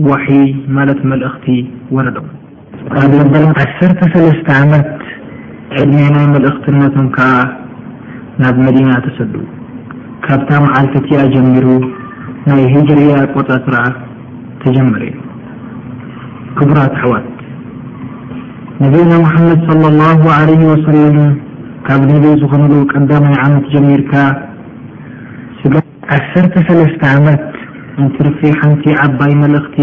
ዋሒይ 0.08 0.44
ማለት 0.76 1.00
መልእኽቲ 1.10 1.44
ወረዶም 1.96 2.26
ኣብ 3.00 3.10
መበል 3.20 3.44
ዓርተ 3.62 4.00
ሰለስተ 4.12 4.46
ዓመት 4.60 4.86
ዕድሜ 5.80 6.00
ናይ 6.16 6.26
መልእኽትነቶም 6.34 7.06
ከዓ 7.16 7.30
ናብ 8.42 8.56
መዲና 8.66 8.90
ተሰዱ 9.06 9.34
ካብታ 10.26 10.50
መዓልቲኣ 10.66 11.20
ጀሚሩ 11.34 11.66
ናይ 12.50 12.62
ሂጅርያ 12.74 13.16
ቆፃትራ 13.34 13.76
ተጀመረዩ 14.62 15.12
ክቡራት 16.60 16.94
ኣሕዋት 17.00 17.28
ነብና 18.82 19.12
ሓመድ 19.32 19.60
ص 19.68 19.70
ه 20.22 20.24
ع 20.38 20.70
ወሰም 20.72 21.18
ካብ 21.86 22.00
ነቢይ 22.12 22.32
ዝኾንሉ 22.40 22.72
ቀዳማይ 22.94 23.36
ዓመት 23.44 23.64
ጀሚርካ 23.74 24.12
ዓሰርተ 26.14 26.54
ሰለስተ 26.68 27.02
ዓመት 27.16 27.42
እንትርፊ 28.02 28.38
ሓንቲ 28.60 28.84
ዓባይ 29.04 29.32
መልእኽቲ 29.42 29.76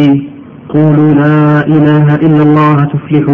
قሉ 0.74 0.98
ላኢላሃ 1.20 2.08
ኢላ 2.28 2.38
ላሃ 2.58 2.80
ትፍሊሑ 2.94 3.28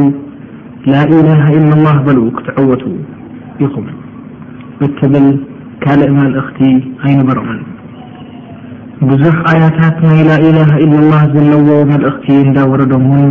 ላኢላሃ 0.93 1.41
ኢላ 1.59 1.71
ላህ 1.85 1.97
በልኡ 2.05 2.25
ክትዐወቱ 2.37 2.83
ኢኹም 3.65 3.87
እትብል 4.87 5.27
ካልእ 5.83 6.11
መልእኽቲ 6.19 6.59
ኣይንበርዑን 7.07 7.59
ብዙሕ 9.11 9.35
ኣያታት 9.51 9.97
ናይ 10.07 10.21
ላኢላሃ 10.29 10.71
ኢለላህ 10.85 11.23
ዘለዎ 11.35 11.69
መልእኽቲ 11.93 12.25
እንዳወረዶም 12.45 13.05
ውን 13.13 13.25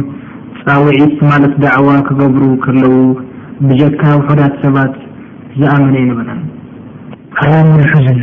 ፃውዒት 0.62 1.16
ማለት 1.30 1.54
ደዕዋ 1.66 1.90
ክገብሩ 2.08 2.42
ከለዉ 2.66 2.94
ብጀካ 3.68 4.02
ውሑዳት 4.20 4.54
ሰባት 4.64 4.94
ዝኣመነ 5.60 5.94
የነበለን 6.04 6.42
ኣም 7.52 7.68
ልሓዝን 7.82 8.22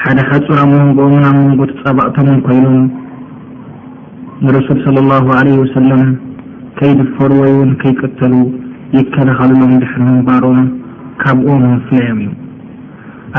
ሓደኻ 0.00 0.30
ፅር 0.46 0.58
መንጎኦምን 0.72 1.22
ኣብ 1.28 1.36
መንጎት 1.44 1.70
ፀባእቶም 1.82 2.26
ኮይኖም 2.46 2.78
ንረሱል 4.44 4.80
ም 6.00 6.04
ከይድፈሩ 6.78 7.30
ወይን 7.42 7.70
ይቀተሉ 7.90 8.32
ይከላኻልሎም 8.96 9.72
ድሕሪ 9.82 10.00
ምንባሮም 10.08 10.58
ካብኦም 11.22 11.64
ፍለዮም 11.86 12.18
እዩ 12.24 12.34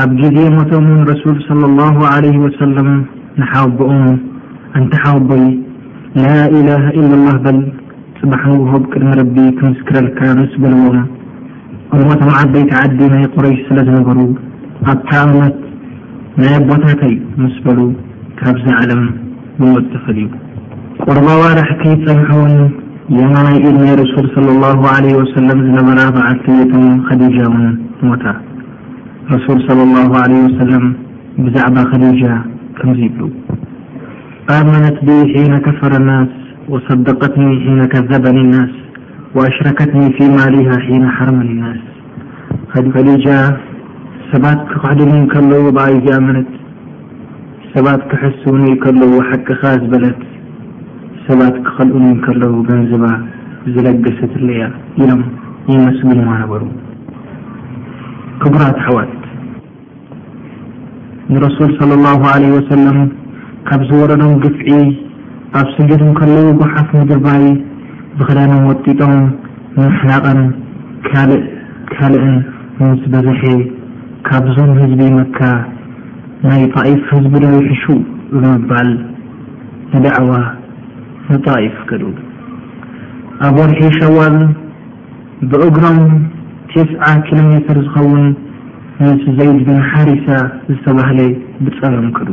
ኣብ 0.04 0.10
ግዜ 0.22 0.36
ሞቶምንረሱል 0.56 1.36
ሰለም 2.60 2.90
ንሓበኦም 3.40 4.08
እንተሓወቦይ 4.78 5.44
ላإላ 6.22 6.68
ኢ 7.02 7.06
ላ 7.26 7.36
በል 7.44 7.60
ፅባሕ 8.18 8.42
ንጎሆብ 8.54 8.82
ቅድሚ 8.92 9.10
ረቢ 9.20 9.36
ክምስክረልካ 9.58 10.18
ንስብልዎም 10.40 10.98
እሞቶም 11.96 12.32
ዓበይቲ 12.40 12.70
ዓዲ 12.82 12.98
ናይ 13.12 13.24
ቁረሽ 13.34 13.58
ስለዝነበሩ 13.68 14.18
ኣት 14.92 15.00
ي 16.46 16.46
بت 16.68 17.00
مس 17.42 17.56
ل 17.76 17.78
بزعلم 18.42 19.02
فل 20.04 20.18
قرب 21.06 21.26
ورحك 21.42 21.84
نحو 22.20 22.40
يمن 23.18 23.86
رسل 24.02 24.26
صلى 24.36 24.50
الله 24.56 24.78
عليه 24.94 25.14
وسلم 25.22 25.58
ر 26.00 26.00
ع 26.28 26.28
خديج 27.08 27.36
رسول 29.34 29.58
صلى 29.68 29.82
الله 29.86 30.10
عليه 30.22 30.40
وسلم 30.48 30.84
بعب 31.54 31.76
خيج 31.92 32.22
مبل 32.86 33.22
آمنت 34.58 34.96
ب 35.06 35.08
حين 35.32 35.52
كفر 35.66 35.92
الناس 36.02 36.28
وصدقتني 36.72 37.50
ين 37.68 37.82
كذبن 37.92 38.36
الناس 38.46 38.70
وأشركتني 39.36 40.06
في 40.18 40.24
مالها 40.38 40.76
ين 40.92 41.04
حرم 41.16 41.38
ل 41.48 43.26
ሰባት 44.32 44.58
ክክሕድን 44.70 45.12
ከለዉ 45.32 45.64
ኣይዝኣመነት 45.82 46.48
ሰባት 47.74 48.00
ክሕስውን 48.10 48.62
ዩከለዉ 48.70 49.12
ሓቂኻ 49.28 49.62
ዝበለት 49.82 50.18
ሰባት 51.26 51.54
ክኸልእን 51.66 52.12
ከለዉ 52.24 52.52
ገንዘባ 52.70 53.04
ዝለገሰትያ 53.74 54.66
ኢሎም 55.02 55.22
ይመስግልማ 55.74 56.28
ነበሩ 56.42 56.60
ክቡራት 58.42 58.76
ኣሓዋት 58.82 59.12
ንረሱል 61.30 61.70
ص 61.78 62.68
ሰለም 62.72 62.98
ካብ 63.70 63.80
ዝወረዶም 63.88 64.34
ግፍዒ 64.44 64.68
ኣብ 65.62 65.66
ስጀድን 65.78 66.12
ከለዉ 66.20 66.46
ጓሓፍ 66.60 66.88
ምድርባይ 66.98 67.44
ብክዳኖም 68.20 68.62
ወጢጦም 68.72 69.16
ሓላቐን 69.98 70.40
እካልእን 71.00 72.38
ም 72.78 72.94
በዝሐ 73.12 73.42
ካብዞም 74.28 74.70
ህዝቢ 74.80 75.02
መካ 75.18 75.38
ናይ 76.46 76.62
ጣኢፍ 76.74 77.02
ህዝቢ 77.12 77.32
ደዊሒሹ 77.44 77.82
ብምባል 78.32 78.88
ንዳዕዋ 79.92 80.32
ንጣኢፍ 81.34 81.76
ክድ 81.88 82.02
ኣብ 83.48 83.56
ወርሒ 83.60 83.80
ሸዋል 83.98 84.36
ብእግሮም 85.50 85.98
ትስዓ 86.74 87.04
ኪሎሜተር 87.28 87.78
ዝኸውን 87.86 88.24
ንስ 89.06 89.24
ዘይድብን 89.40 89.80
ሓሪሳ 89.90 90.26
ዝተባሃለ 90.72 91.20
ብፀረም 91.64 92.08
ክዱ 92.16 92.28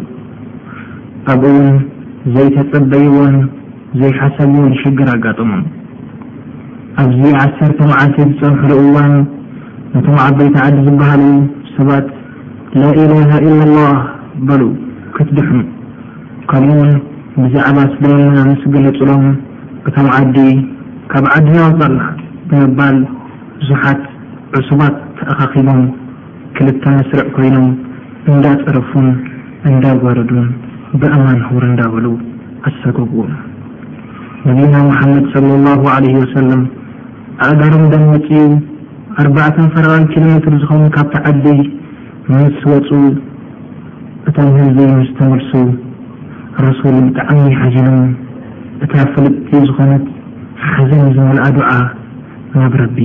ኣብኡ 1.33 1.51
ውን 1.61 1.75
ዘይተፀበይዎን 2.35 3.35
ዘይሓሰብዎን 4.01 4.73
ሽግር 4.83 5.09
ኣጋጠሞም 5.17 5.61
ኣብዚ 7.03 7.21
ዓሰርተ 7.47 7.79
መዓልተ 7.91 8.17
ዝፀንሕሉ 8.31 8.71
እዋን 8.87 9.13
ነቶም 9.93 10.17
ዓበይቲ 10.29 10.55
ዓዲ 10.65 10.75
ዝበሃሉ 10.87 11.23
ት 11.77 11.83
إ 11.83 12.81
إ 12.81 14.65
ክትድም 15.15 15.49
ካምን 16.51 16.89
ብዛዕባ 17.41 17.77
ስለ 17.93 18.03
ምስገለፅሎም 18.49 19.25
እቶም 19.87 20.07
ዓዲ 20.17 20.37
ካብ 21.11 21.25
ዓዲ 21.35 21.47
ፀና 21.79 22.01
ብምባል 22.49 22.97
ዙሓት 23.69 24.01
ዑሱባት 24.57 24.95
ተኣካኺቦም 25.17 25.81
ክልተ 26.57 26.83
መስርዕ 26.97 27.25
ኮይኖም 27.35 27.67
እንዳፀረፉን 28.33 29.07
እንዳጓረዱን 29.71 30.47
ብእማን 31.01 31.39
ረ 31.63 31.71
እዳበሉ 31.71 32.05
ኣሰገብዎ 32.69 33.19
ነና 34.59 34.77
ድ 35.33 36.53
ኣእጋሮም 37.47 37.85
ፅ 37.93 38.29
ኣርባዕተ 39.21 39.57
ፈረቓን 39.73 40.05
ኪሎ 40.11 40.23
ሜትር 40.31 40.53
ዝኸውን 40.61 40.87
ካብቲ 40.95 41.13
ዓዲ 41.29 41.45
ምስ 42.31 42.57
ወፁ 42.71 42.89
እቶም 44.29 44.47
ህዚ 44.55 44.77
ስ 45.07 45.13
ተመርሱ 45.17 45.51
ረሱል 46.65 46.95
ብጣዕሚ 47.05 47.41
ሓጅኖም 47.59 48.09
እታ 48.87 48.93
ፍልቲ 49.13 49.49
ዝኾነት 49.69 50.03
ሓዘ 50.71 50.91
ዝመልኣ 51.15 51.45
ዱዓ 51.57 51.69
ናብ 52.55 52.73
ረቢ 52.83 52.97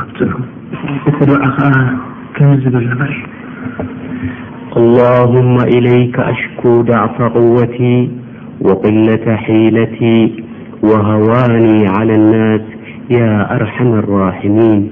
ኣ 0.00 0.06
እቲ 1.10 1.30
ዓ 1.48 1.70
ዝብ 2.64 2.76
اللهم 4.80 5.54
إلይك 5.76 6.16
أሽك 6.32 6.62
ዳዕፈ 6.90 7.16
قوቲي 7.36 7.94
وقለة 8.66 9.26
ሒيለتي 9.44 10.18
وهዋاني 10.88 11.78
على 11.96 12.12
النስ 12.20 12.64
ያ 13.18 13.22
ኣርحم 13.54 13.88
الራحميን 14.02 14.82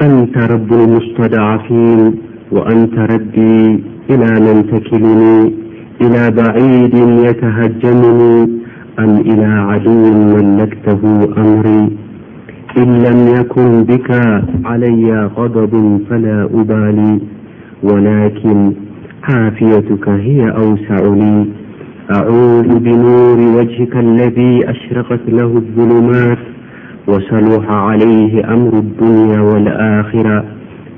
أنت 0.00 0.36
رب 0.38 0.72
المصتدعفين 0.72 2.14
وأنت 2.52 2.98
ربي 2.98 3.84
إلى 4.10 4.30
من 4.40 4.66
تكلني 4.72 5.52
إلى 6.00 6.30
بعيد 6.30 6.94
يتهجمني 6.94 8.48
أم 8.98 9.16
إلى 9.20 9.44
عدو 9.46 10.14
ملكته 10.36 11.00
أمري 11.38 11.88
إن 12.78 12.98
لم 12.98 13.36
يكن 13.40 13.82
بك 13.84 14.10
علي 14.64 15.30
غضب 15.36 16.00
فلا 16.10 16.48
أبالي 16.54 17.20
ولكن 17.82 18.72
حافيتك 19.22 20.08
هي 20.08 20.50
أوسع 20.50 21.00
لي 21.14 21.46
أعوذ 22.16 22.78
بنور 22.78 23.38
وجهك 23.58 23.96
الذي 23.96 24.70
أشرقت 24.70 25.20
له 25.28 25.44
الظلمات 25.62 26.38
وصلوح 27.06 27.70
عليه 27.70 28.44
أمر 28.54 28.78
الدنيا 28.78 29.40
والآخرة 29.40 30.44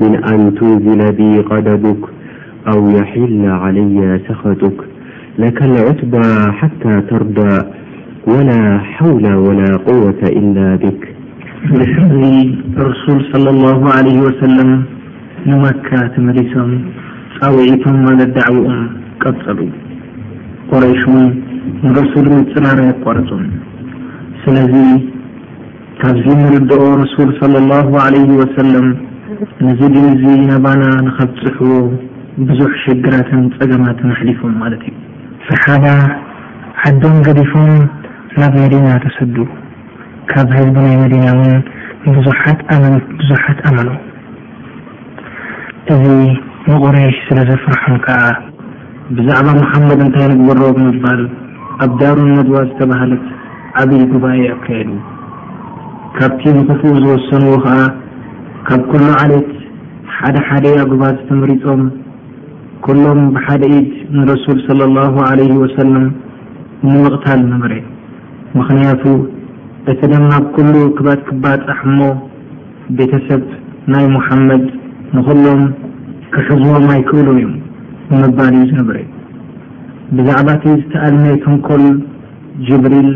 من 0.01 0.25
أن 0.25 0.55
تنزل 0.55 1.13
بي 1.13 1.39
قدبك 1.39 2.09
أو 2.69 2.91
يحل 2.91 3.43
علي 3.47 4.21
سختك 4.29 4.73
لكالعتبى 5.39 6.53
حتى 6.53 7.01
ترضى 7.01 7.65
ولا 8.27 8.79
حول 8.79 9.35
ولا 9.35 9.77
قوة 9.77 10.19
إلا 10.23 10.77
بك 10.77 11.09
ب 11.75 12.23
رسول 12.79 13.25
صلى 13.33 13.51
الله 13.51 13.81
عليه 13.97 14.19
وسلم 14.21 14.83
مك 15.47 15.89
رسم 16.19 16.71
وعتم 17.43 18.05
ل 18.21 18.25
دعوم 18.41 18.73
قيش 20.71 21.05
رسل 21.99 22.27
رر 22.67 22.81
قرم 23.05 23.43
ካብዚ 26.01 26.25
ንርድኦ 26.41 26.81
ረሱል 27.29 27.29
ለ 27.53 27.61
ላ 27.69 27.73
ዓለ 28.07 28.15
ወሰለም 28.41 28.87
ነዚ 29.65 29.81
ግልዚ 29.95 30.23
ናባና 30.49 30.83
ንኸብፅሕዎ 31.07 31.73
ብዙሕ 32.49 32.73
ሽግራትን 32.85 33.43
ፀገማትን 33.59 34.11
ኣሕሊፎም 34.15 34.53
ማለት 34.63 34.83
እዩ 34.89 34.97
ሰሓባ 35.49 35.85
ዓዶም 36.91 37.17
ገዲፎም 37.27 37.73
ናብ 38.41 38.55
መዲና 38.65 38.89
ተሰዱ 39.05 39.37
ካብ 40.33 40.49
ህዝቢ 40.59 40.77
ናይ 40.89 40.95
መዲና 41.05 41.27
ውን 41.41 41.55
ብዙሓት 42.19 42.61
መ 42.85 42.93
ብዙሓት 43.21 43.59
ኣመኖ 43.71 43.89
እዚ 45.97 46.05
መቁረሽ 46.71 47.17
ስለ 47.29 47.39
ዘፍርሖም 47.51 47.97
ከዓ 48.07 48.21
ብዛዕባ 49.17 49.49
መሓመድ 49.63 50.01
እንታይ 50.07 50.29
ንግበረቦ 50.37 50.77
ምባል 50.93 51.23
ኣብ 51.85 51.91
ዳሩን 52.03 52.33
መድዋ 52.39 52.59
ዝተባሃለት 52.71 53.25
ዓበይ 53.83 54.03
ጉባኤ 54.15 54.41
ኣካየዱ 54.55 54.91
ካብቲ 56.19 56.43
ንክፍእ 56.57 56.95
ዝወሰንዎ 57.05 57.51
ከዓ 57.65 57.79
ካብ 58.67 58.83
ኩሉ 58.91 59.03
ዓለት 59.23 59.49
ሓደ 60.17 60.37
ሓደ 60.49 60.65
ኣጉባ 60.83 61.03
ዝትምሪፆም 61.17 61.83
ኩሎም 62.85 63.21
ብሓደ 63.35 63.63
ኢድ 63.79 63.91
ንረሱል 64.19 64.59
صለ 64.69 64.81
ላሁ 64.97 65.15
ለ 65.41 65.59
ወሰለም 65.65 66.07
ንምቕታል 66.87 67.41
ነበረ 67.53 67.73
ምክንያቱ 68.61 69.05
እቲ 69.91 70.01
ደማ 70.15 70.31
ብ 70.45 70.49
ኩሉ 70.57 70.75
ክባት 70.97 71.21
ክባፃሕሞ 71.29 72.01
ቤተሰብ 73.01 73.43
ናይ 73.95 74.07
ሙሓመድ 74.17 74.65
ንኩሎም 75.19 75.63
ክሕዝቦም 76.35 76.87
ኣይክእሉ 76.97 77.27
እዮም 77.39 77.55
ብምባል 78.09 78.55
እዩ 78.59 78.65
ዝነበረ 78.73 78.97
ብዛዕባ 80.17 80.49
እቲ 80.59 80.65
ዝተኣልመ 80.81 81.25
ትንኮል 81.45 81.85
ጅብሪል 82.69 83.09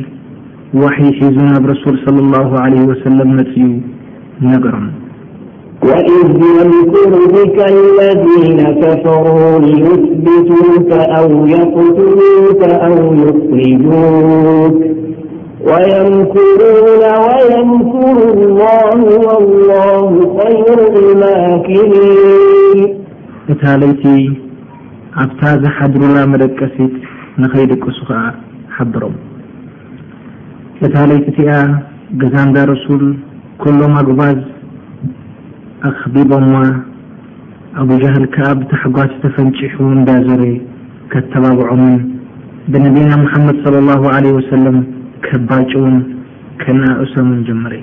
ዋحይ 0.78 1.09
ሒዙ 1.20 1.37
ናብ 1.50 1.64
ረሱል 1.70 1.96
صلى 2.06 2.20
الله 2.24 2.50
عليه 2.64 2.83
وሰለም 2.90 3.30
ነፅኡ 3.38 3.59
ነገሮም 4.50 4.87
وإذ 5.88 6.30
ንكር 6.72 7.12
ለذ 7.98 8.26
كፈሩويثبቱ 8.78 10.90
ኣو 11.16 11.30
يق 11.56 11.76
ኣو 12.85 13.02
يክج 13.24 13.85
ويንكو 13.87 14.52
ويንكر 15.68 16.61
اه 17.06 17.38
الله 19.42 20.11
خይሩ 20.37 20.68
ማكን 21.22 21.90
እታ 23.52 23.62
ለይቲ 23.80 24.04
ኣብታ 25.24 25.40
ዝሓድሩላ 25.64 26.16
መደቀሲት 26.35 26.94
ንኸይደቀሱ 27.42 27.98
ኸዓ 28.11 28.20
ሓضሮም 28.76 29.14
እታ 30.87 30.97
ለይትእቲኣ 31.09 31.55
ገዛ 32.21 32.35
እምዳ 32.45 32.59
ረሱል 32.71 33.03
ኩሎም 33.62 33.95
ኣጉባዝ 34.01 34.38
ኣክቢቦ 35.88 36.31
ኣብጃهል 37.81 38.25
ከዓ 38.35 38.47
ብታሕጓዝ 38.59 39.11
ተፈንጭሑ 39.23 39.77
ዳዘረ 40.09 40.43
ከተባብዖምን 41.12 41.95
ብነቢና 42.73 43.12
መመድ 43.25 43.57
صى 43.64 43.75
اه 43.81 44.05
عه 44.14 44.29
وለም 44.37 44.79
ባጭን 45.49 45.95
ከነኣእሶምን 46.62 47.40
ጀመረ 47.49 47.75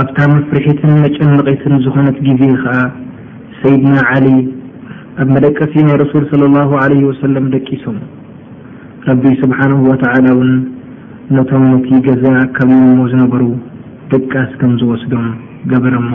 ኣብታ 0.00 0.16
መፍርሒትን 0.34 0.92
መጨንቂትን 1.04 1.74
ዝኾነት 1.86 2.18
ግዜ 2.28 2.42
ከዓ 2.62 2.74
ሰይድና 3.60 3.94
عሊ 4.10 4.26
ኣብ 5.22 5.28
መደቀሲ 5.34 5.74
ናይ 5.88 5.96
ረሱ 6.04 6.14
صى 6.30 6.48
ه 6.62 6.70
ع 6.88 7.48
ደቂሶም 7.56 7.98
ቢ 9.24 9.34
ስብ 9.42 9.52
ነቶም 11.34 11.62
ገዛ 12.06 12.22
ካብሞ 12.56 12.98
ዝነበሩ 13.10 13.42
ድቃስ 14.12 14.50
ከም 14.60 14.72
ዝወስዶም 14.80 15.26
ገበረሞ 15.72 16.12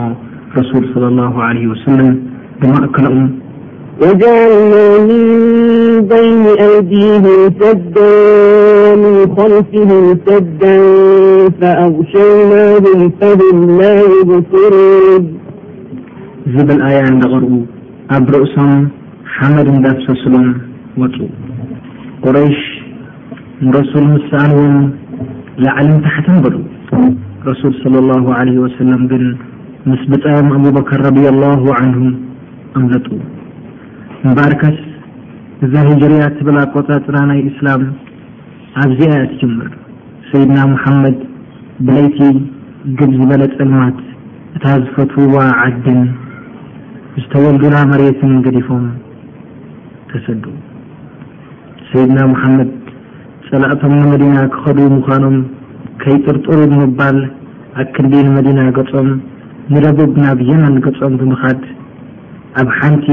رسل 0.58 0.82
صلى 0.94 1.08
الله 1.12 1.34
عله 1.46 1.62
وسلم 1.72 2.14
ድማ 2.60 2.72
ሎኦም 2.82 3.26
وجعنا 4.02 4.86
م 5.08 5.10
بይن 6.10 6.44
أده 6.74 7.06
ሰدا 7.56 8.16
من 9.02 9.14
خلفه 9.36 9.90
ሰدا 10.26 10.76
فأغشنه 11.58 12.84
ه 14.28 14.28
ر 14.72 14.74
ዝብል 16.54 16.80
ኣي 16.88 16.94
እደقርኡ 17.12 17.52
ኣብ 18.16 18.24
ርእሶም 18.36 18.72
ሓመድ 19.34 19.66
እዳሰስሎም 19.78 20.48
ፁ 20.98 21.04
قረش 22.24 22.58
س 23.88 24.98
ዝዓለምታሓተንበሉ 25.62 26.56
ረሱል 27.48 27.72
ص 27.80 27.82
ላ 28.08 28.44
ለ 28.48 28.52
ወሰለም 28.64 29.02
ግን 29.10 29.24
ምስ 29.90 30.02
ብፃየም 30.10 30.48
ኣቡበከር 30.56 31.00
ረ 31.06 31.10
ላሁ 31.42 31.64
ንሁ 31.90 32.02
ኣምለጡ 32.78 33.06
እምበርካት 34.26 34.78
እዛ 35.64 35.74
ሂጅርያ 35.88 36.22
ትብላ 36.36 36.58
ቆፃፅና 36.74 37.18
ናይ 37.30 37.40
እስላም 37.50 37.82
ኣብዚኣያ 38.82 39.20
ትጀምር 39.32 39.70
ሰይድና 40.30 40.58
መሓመድ 40.72 41.18
ብለይቲ 41.86 42.18
ግብ 42.98 43.10
ዝበለ 43.20 43.42
ፀልማት 43.56 43.98
እታ 44.56 44.64
ዝፈትውዋ 44.84 45.38
ዓድን 45.64 46.00
ዝተወልሉና 47.22 47.76
መሬትን 47.92 48.34
ገዲፎም 48.46 48.86
ተሰዱኡ 50.12 50.54
ሰይድና 51.90 52.20
መድ 52.58 52.70
ሰላእቶም 53.50 53.92
ንመዲና 54.00 54.36
ክኸድ 54.54 54.78
ምዃኖም 54.96 55.36
ከይጥርጠሩ 56.02 56.58
ምባል 56.80 57.16
ኣ 57.76 57.82
ክንዲ 57.94 58.12
ንመዲና 58.26 58.60
ገጾም 58.76 59.08
ንረቡብ 59.72 60.12
ናብ 60.24 60.38
የመን 60.50 60.74
ገጾም 60.84 61.14
ብምካድ 61.20 61.62
ኣብ 62.60 62.68
ሓንቲ 62.76 63.06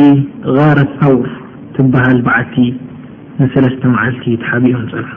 غረት 0.55 0.91
ታውር 0.99 1.29
ትበሃል 1.75 2.19
በዓቲ 2.25 2.55
ንሰለስተ 3.39 3.81
መዓልቲ 3.95 4.25
ተሓቢኦም 4.43 4.83
ፀርሑ 4.91 5.09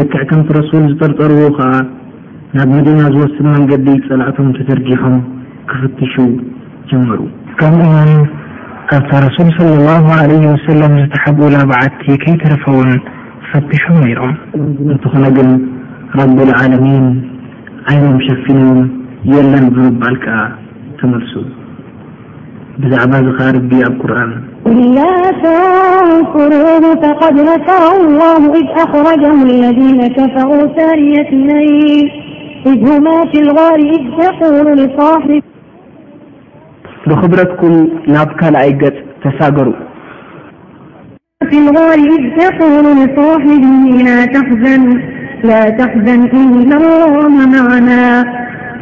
ልክዕ 0.00 0.22
ከምቲ 0.32 0.48
ረሱል 0.60 0.84
ዝጠርጠርዎ 0.92 1.42
ከዓ 1.58 1.72
ናብ 2.58 2.70
መዲና 2.76 3.00
ዝወስን 3.16 3.48
መንገዲ 3.56 3.86
ፀላእቶም 4.06 4.50
ተዘርጊሖም 4.58 5.16
ክፍትሹ 5.72 6.14
ጀመሩ 6.92 7.18
ከምኡእዎን 7.62 8.12
ካብቲ 8.92 9.12
ረሱል 9.26 9.50
صለ 9.58 9.68
ለ 10.34 10.38
ወሰለም 10.52 10.94
ዝተሓብኡላ 11.02 11.56
በዓቲ 11.72 12.02
ከይተረፈውን 12.26 12.92
نتن 13.54 14.32
ن 15.14 15.60
رب 16.22 16.38
العلمين 16.48 17.04
عيمم 17.90 18.18
شفن 18.28 18.60
يل 19.24 19.54
ربلك 19.86 20.24
تملس 21.00 21.34
بعب 22.78 23.12
رب 23.56 23.70
قرن 24.00 24.30
لا 24.98 25.14
تنفروه 25.42 26.84
فقد 27.02 27.34
نثر 27.50 27.82
الله 28.00 28.42
إذ 28.60 28.66
أخرجه 28.84 29.38
الذين 29.42 30.00
كفروا 30.18 30.66
ثاني 30.76 31.14
ني 31.48 32.10
اذ 32.66 32.88
هما 32.90 33.18
في 33.32 33.40
الغال 33.40 33.80
ذ 34.20 34.20
تقول 34.20 34.76
لصاحب 34.78 35.42
بخبرت 37.06 37.50
ك 37.60 37.62
نب 38.16 38.30
كلي 38.40 38.92
تجر 39.24 39.72
في 41.52 41.58
الغال 41.58 42.00
إذ 42.14 42.36
تقول 42.44 42.84
لصاحبه 42.96 43.64
لا 45.44 45.70
تحزن 45.70 46.24
إلا 46.34 46.76
الله 46.76 47.28
معنا 47.60 48.24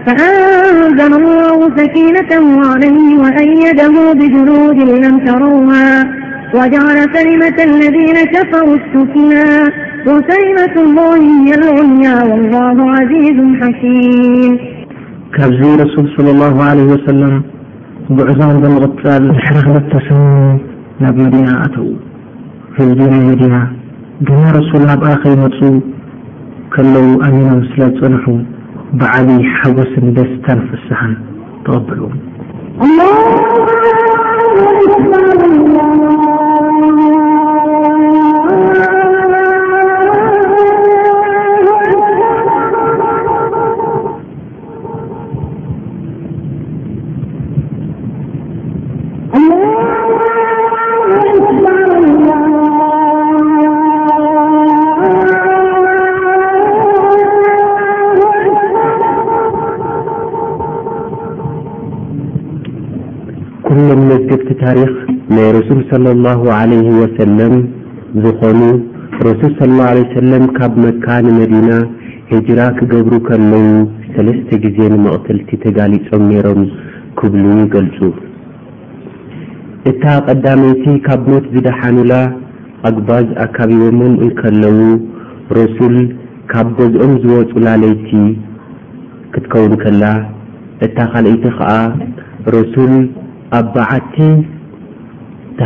فأنزن 0.07 1.13
الله 1.15 1.77
سكينته 1.77 2.45
عليه 2.71 3.19
وأيده 3.23 4.13
بجنود 4.13 4.79
لم 5.05 5.19
تروها 5.19 6.07
وجعل 6.55 6.99
كلمة 7.17 7.57
الذين 7.65 8.17
كفروا 8.35 8.77
السكنا 8.81 9.45
وكلمة 10.07 10.75
الله 10.85 11.13
هي 11.27 11.51
العليا 11.59 12.17
والله 12.25 12.91
عزيز 12.93 13.39
حكيم 13.63 14.59
كبزي 15.35 15.77
رسول 15.85 16.09
صلى 16.17 16.31
الله 16.31 16.63
عليه 16.63 16.85
وسلم 16.85 17.43
بعزان 18.11 18.57
بلغال 18.63 19.37
حرغللتسم 19.43 20.59
نبودنا 21.01 21.65
أتو 21.65 21.95
ሕዚ 22.79 22.99
ናይ 23.13 23.23
ነድና 23.29 23.57
ግማ 24.27 24.43
ረሱል 24.57 24.83
ናብኣ 24.89 25.09
ኸይመፁ 25.23 25.57
ከለዉ 26.75 27.09
ኣሚኖም 27.27 27.61
ስለ 27.69 27.81
ዝፀንሑ 27.97 28.25
ብዓብ 29.01 29.29
ሓጎስን 29.57 30.07
ደስ 30.17 30.33
ታንፈሳሓን 30.45 31.13
ተቐበሉዎ 31.67 32.11
ክ 64.77 64.83
ናይ 65.35 65.49
ረሱል 65.57 65.79
ለ 66.07 66.11
ላሁ 66.25 66.41
ዓለይህ 66.59 66.89
ወሰለም 67.01 67.55
ዝኾኑ 68.25 68.61
ረሱል 69.27 69.53
ስለላ 69.59 69.81
ለ 69.97 70.01
ወሰለም 70.03 70.45
ካብ 70.57 70.73
መካ 70.83 71.07
ንመዲና 71.27 71.71
ሂጅራ 72.31 72.61
ክገብሩ 72.79 73.13
ከለዉ 73.29 73.69
ሰለስተ 74.15 74.49
ግዜ 74.65 74.79
ንመቕተልቲ 74.93 75.51
ተጋሊፆም 75.65 76.23
ነይሮም 76.33 76.61
ክብሉ 77.21 77.45
ይገልፁ 77.63 77.99
እታ 79.93 80.03
ቐዳመይቲ 80.29 80.85
ካብ 81.07 81.21
ሞት 81.33 81.45
ዝደሓኑላ 81.55 82.13
ኣግባዝ 82.91 83.29
ኣካቢቦሞም 83.47 84.15
እንከለዉ 84.27 84.81
ረሱል 85.61 85.97
ካብ 86.55 86.67
ጎዝኦም 86.81 87.13
ዝወፁላለይቲ 87.25 88.11
ክትከውን 89.35 89.75
ከላ 89.83 90.05
እታ 90.89 90.99
ካልአይቲ 91.15 91.45
ኸዓ 91.59 91.73
ረሱል 92.59 92.95
ኣብ 93.59 93.67
ባዓቲ 93.75 94.17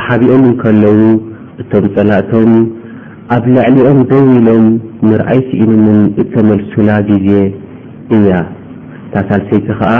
ሓቢኦም 0.06 0.42
እንከለዉ 0.48 1.00
እቶም 1.62 1.84
ጸላእቶም 1.94 2.50
ኣብ 3.36 3.44
ላዕሊኦም 3.54 3.98
ደው 4.10 4.24
ኢሎም 4.36 4.64
ምርኣይ 5.08 5.40
ስኢኑምን 5.48 6.00
እተመልሱላ 6.22 6.90
ጊዜ 7.10 7.28
እያ 8.16 8.30
ታሳልሰይቲ 9.12 9.68
ኸዓ 9.78 9.92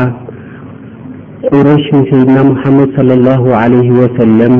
ቁረሽን 1.50 2.02
ሰይድና 2.10 2.38
ሙሓመድ 2.50 2.88
صለ 2.96 3.10
ላሁ 3.28 3.44
ዓለይህ 3.62 3.90
ወሰለም 4.00 4.54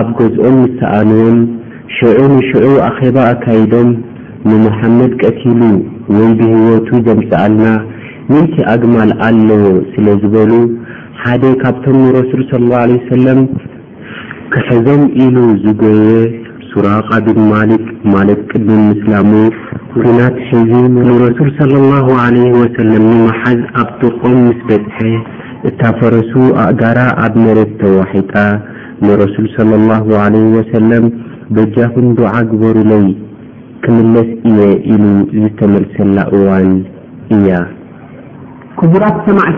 ኣብ 0.00 0.08
ጎዝኦም 0.18 0.56
ምሰኣንዎን 0.64 1.38
ሽዑ 1.96 2.18
ንሽዑ 2.32 2.64
ኣኼባ 2.88 3.16
ኣካይዶም 3.32 3.90
ንሙሓመድ 4.50 5.12
ቀቲሉ 5.22 5.60
ወይ 6.18 6.30
ብህወቱ 6.40 6.88
ደምፅኣልና 7.06 7.64
ምይቲ 8.32 8.54
ኣግማል 8.74 9.10
ኣለዎ 9.26 9.64
ስለ 9.94 10.06
ዝበሉ 10.22 10.52
ሓደ 11.22 11.42
ካብቶም 11.62 11.96
ንረሱል 12.04 12.42
ስለላ 12.50 12.72
ወሰለም 12.92 13.38
ክሕዞም 14.52 15.00
ኢሉ 15.22 15.36
ዝጐየ 15.62 16.12
ሱራ 16.68 16.88
ቓድን 17.08 17.38
ማሊክ 17.50 17.84
ማለት 18.14 18.40
ቅዱን 18.50 18.80
ምስላሙ 18.90 19.30
ኩናት 20.00 20.36
ሕዚ 20.50 20.72
ንረሱል 20.94 21.50
ላ 21.72 21.98
ለ 22.34 22.38
ወለም 22.58 23.04
ንመሓዝ 23.10 23.60
ኣብ 23.80 23.88
ትቆም 24.00 24.34
ምስ 24.44 24.58
በዝሐ 24.68 25.00
እታፈረሱ 25.70 26.32
ኣእጋራ 26.64 26.98
ኣብ 27.24 27.34
መሬት 27.44 27.72
ተዋሒጣ 27.80 28.34
ንረሱል 29.06 29.48
ላ 29.88 29.98
ለ 30.36 30.44
ወሰለም 30.56 31.06
በጃኹን 31.56 32.08
ድዓ 32.20 32.32
ግበሩለይ 32.52 33.06
ክምለስ 33.84 34.30
እየ 34.50 34.60
ኢሉ 34.92 35.04
ዝተመልሰላ 35.42 36.16
እዋን 36.38 36.70
እያቡራት 37.36 39.18
ሰማዕ 39.28 39.50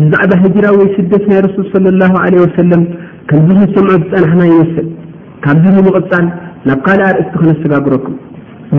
ብዛዕባ 0.00 0.32
ራወይ 0.66 0.88
ስደ 0.96 1.84
ናይ 2.00 2.34
ወ 2.44 2.46
كمزه 3.28 3.62
سمع 3.74 4.20
نحنا 4.24 4.44
يوسل 4.54 4.86
كب 5.44 5.56
نمقل 5.74 6.24
نب 6.66 6.76
قلرأست 6.86 7.34
نسسجركم 7.48 8.12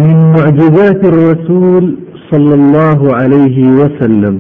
من 0.02 0.18
معجزات 0.36 1.02
الرسول 1.12 1.86
صلى 2.32 2.54
الله 2.62 3.00
عليه 3.20 3.58
وسلم 3.80 4.36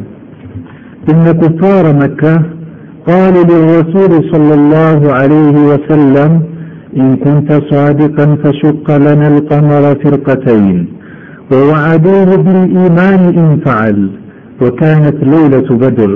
إن 1.11 1.25
كفار 1.41 1.85
مكة 2.03 2.35
قالوا 3.09 3.43
للرسول 3.51 4.11
-صلى 4.31 4.53
الله 4.59 5.01
عليه 5.19 5.55
وسلم 5.69 6.31
إن 6.99 7.07
كنت 7.23 7.49
صادقا 7.71 8.25
فشق 8.43 8.87
لنا 9.05 9.27
القمر 9.37 9.83
فرقتين 10.03 10.77
ووعدوه 11.51 12.29
بالإيمان 12.45 13.19
إن 13.39 13.49
فعل 13.65 13.97
وكانت 14.61 15.17
ليلة 15.33 15.69
بدر 15.83 16.13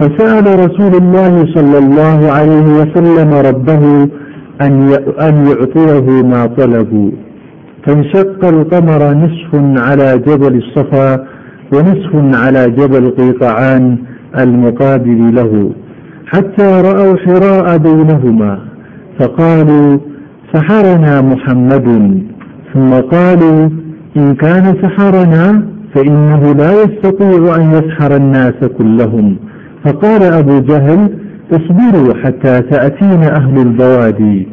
فسأل 0.00 0.46
رسول 0.70 0.94
الله 0.94 1.46
صلى 1.54 1.78
الله 1.78 2.32
عليه 2.32 2.62
وسلم- 2.78 3.32
ربه 3.48 4.08
أن 5.24 5.46
يعطيه 5.48 6.22
ما 6.22 6.46
طلبوا 6.46 7.10
فانشق 7.86 8.44
القمر 8.44 9.12
نصف 9.14 9.80
على 9.88 10.18
جبل 10.18 10.56
الصفا 10.64 11.26
ونصف 11.74 12.36
على 12.44 12.70
جبل 12.70 13.10
قيطعان 13.10 13.96
المقابل 14.38 15.34
له 15.34 15.70
حتى 16.26 16.62
رأوا 16.84 17.16
حراء 17.16 17.78
بينهما 17.78 18.58
فقالوا 19.20 19.98
سحرنا 20.54 21.20
محمد 21.20 22.18
ثم 22.74 22.90
قالوا 22.94 23.68
إن 24.16 24.34
كان 24.34 24.64
سحرنا 24.82 25.66
فإنه 25.94 26.52
لا 26.52 26.72
يستطيع 26.82 27.56
أن 27.56 27.70
يسحر 27.70 28.16
الناس 28.16 28.54
كلهم 28.78 29.36
فقال 29.84 30.22
أبو 30.22 30.60
جهل 30.60 31.10
اصبروا 31.52 32.14
حتى 32.14 32.60
تأتينا 32.62 33.36
أهل 33.36 33.58
البوادي 33.58 34.48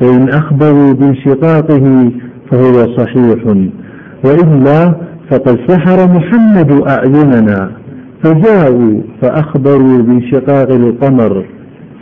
فإن 0.00 0.28
أخبروا 0.28 0.92
بانشقاقه 0.92 2.10
فهو 2.50 2.96
صحيح 2.96 3.46
وإلا 4.24 4.94
فقد 5.30 5.58
سحر 5.68 6.08
محمد 6.14 6.72
أعيننا 6.88 7.70
فجاءوا 8.22 9.00
فأخبروا 9.22 10.02
بانشقاق 10.02 10.70
القمر 10.70 11.44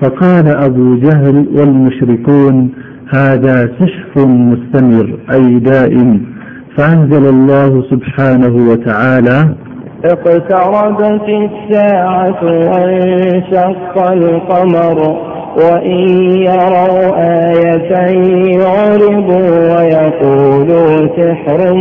فقال 0.01 0.47
أبو 0.49 0.97
جهل 0.99 1.47
والمشركون 1.55 2.69
هذا 3.15 3.71
صحف 3.81 4.27
مستمر 4.27 5.19
أي 5.33 5.59
دائم 5.59 6.21
فأنزل 6.77 7.27
الله 7.29 7.85
سبحانه 7.91 8.71
وتعالى 8.71 9.55
اقتربت 10.05 11.29
الساعة 11.29 12.43
وانشق 12.43 14.03
القمر 14.11 15.17
وإن 15.57 16.31
يروا 16.41 17.13
آيتي 17.49 18.65
عربوا 18.67 19.77
ويقولوا 19.77 21.09
سحر 21.17 21.75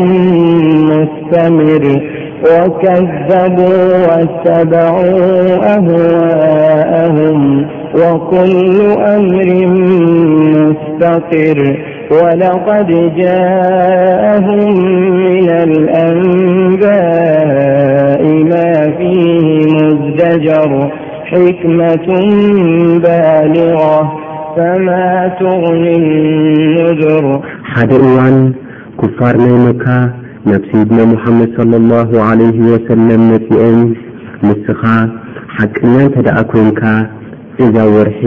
مستمر 0.87 2.01
وكذبواا 2.43 4.07
واتبعوا 4.17 5.43
أهواءهم 5.77 7.67
وكل 7.95 8.81
أمر 9.01 9.67
مستقر 10.53 11.77
ወقድ 12.15 12.89
ءه 13.29 14.45
ኣንባኢ 16.07 18.25
ማ 18.49 18.51
ፊ 18.97 18.99
ሙዝደጀር 19.73 20.71
ሕክመة 21.31 22.07
ባልغ 23.03 23.79
ፈማ 24.55 24.87
ትغኒ 25.39 25.83
ንድር 26.77 27.25
ሓደ 27.73 27.91
እዋን 28.09 28.37
ክፋር 29.01 29.35
ናይ 29.45 29.55
መካ 29.67 29.85
ናብ 30.49 30.63
ሰይድና 30.71 30.99
ሙሐመድ 31.13 31.49
صለى 31.59 31.77
ላه 31.91 32.09
عه 32.29 32.43
ወሰለም 32.71 33.21
መፅአን 33.31 33.77
ንስኻ 34.47 34.81
ሓቂና 35.57 35.95
እንተ 36.07 36.15
ደኣ 36.27 36.37
ኮንካ 36.51 36.81
እዛ 37.65 37.75
ወርሒ 37.95 38.21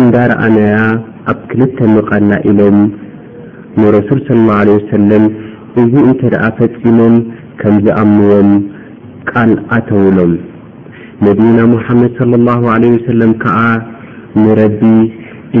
እንዳረአነያ 0.00 0.74
ኣብ 1.30 1.38
ክልተ 1.50 1.78
ምቓላ 1.94 2.30
ኢሎም 2.50 2.76
ንረሱል 3.80 4.18
ስለ 4.26 4.46
ወሰለም 4.74 5.24
እዙ 5.82 5.92
እንተ 6.08 6.20
ደኣ 6.32 6.44
ፈፂሞም 6.58 7.14
ከም 7.60 7.74
ዝኣምንዎም 7.84 8.50
ቃል 9.30 9.50
ኣተውሎም 9.76 10.32
ነቢና 11.26 11.58
ሙሓመድ 11.72 12.16
ለ 12.32 12.38
ላ 12.48 12.54
ወሰለም 12.66 13.32
ከዓ 13.44 13.58
ንረቢ 14.42 14.80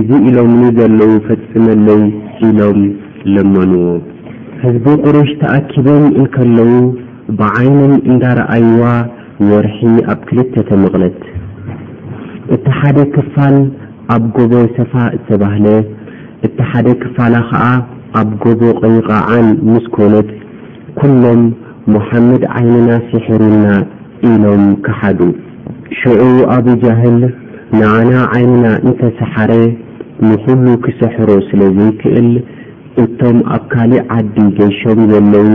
እዙ 0.00 0.08
ኢሎምኒ 0.32 0.62
ዘለዉ 0.78 1.12
ፈጽመለይ 1.26 2.02
ኢሎም 2.50 2.78
ለመንዎ 3.36 3.84
ህዝቢ 4.62 4.86
ቁረሽ 5.04 5.30
ተኣኪቦም 5.42 6.04
እንከለዉ 6.20 6.72
ብዓይኖም 7.40 7.94
እንዳረአይዋ 8.10 8.82
ወርሒ 9.50 9.80
ኣብ 10.14 10.20
ክልተ 10.28 10.54
ተ 10.70 10.78
ምቕለት 10.84 11.18
እቲ 12.54 12.64
ሓደ 12.78 12.98
ክፋል 13.16 13.56
ኣብ 14.14 14.22
ጎቦ 14.34 14.52
ሰፋ 14.74 14.92
እተባህለ 15.16 15.66
እቲ 16.46 16.56
ሓደ 16.70 16.86
ክፋላ 17.02 17.34
ኸዓ 17.50 17.64
ኣብ 18.20 18.28
ጎቦ 18.42 18.60
ቆይቓዓን 18.80 19.46
ምስ 19.70 19.86
ኮነት 19.94 20.28
ኲሎም 20.98 21.40
ሙሓመድ 21.94 22.42
ዓይንና 22.58 22.90
ስሕርና 23.10 23.64
ኢሎም 24.30 24.62
ክሓዱ 24.84 25.20
ሽዑ 26.00 26.20
ኣብ 26.56 26.66
ጃህል 26.84 27.18
ንኣና 27.78 28.12
ዓይንና 28.34 28.66
እንተሰሓረ 28.86 29.52
ንዂሉ 30.28 30.66
ክሰሕሮ 30.84 31.30
ስለ 31.48 31.60
ዘይክእል 31.78 32.28
እቶም 33.04 33.38
ኣብ 33.56 33.62
ካሊእ 33.74 34.04
ዓዲ 34.18 34.36
ገሾም 34.60 35.00
ዘለዉ 35.10 35.50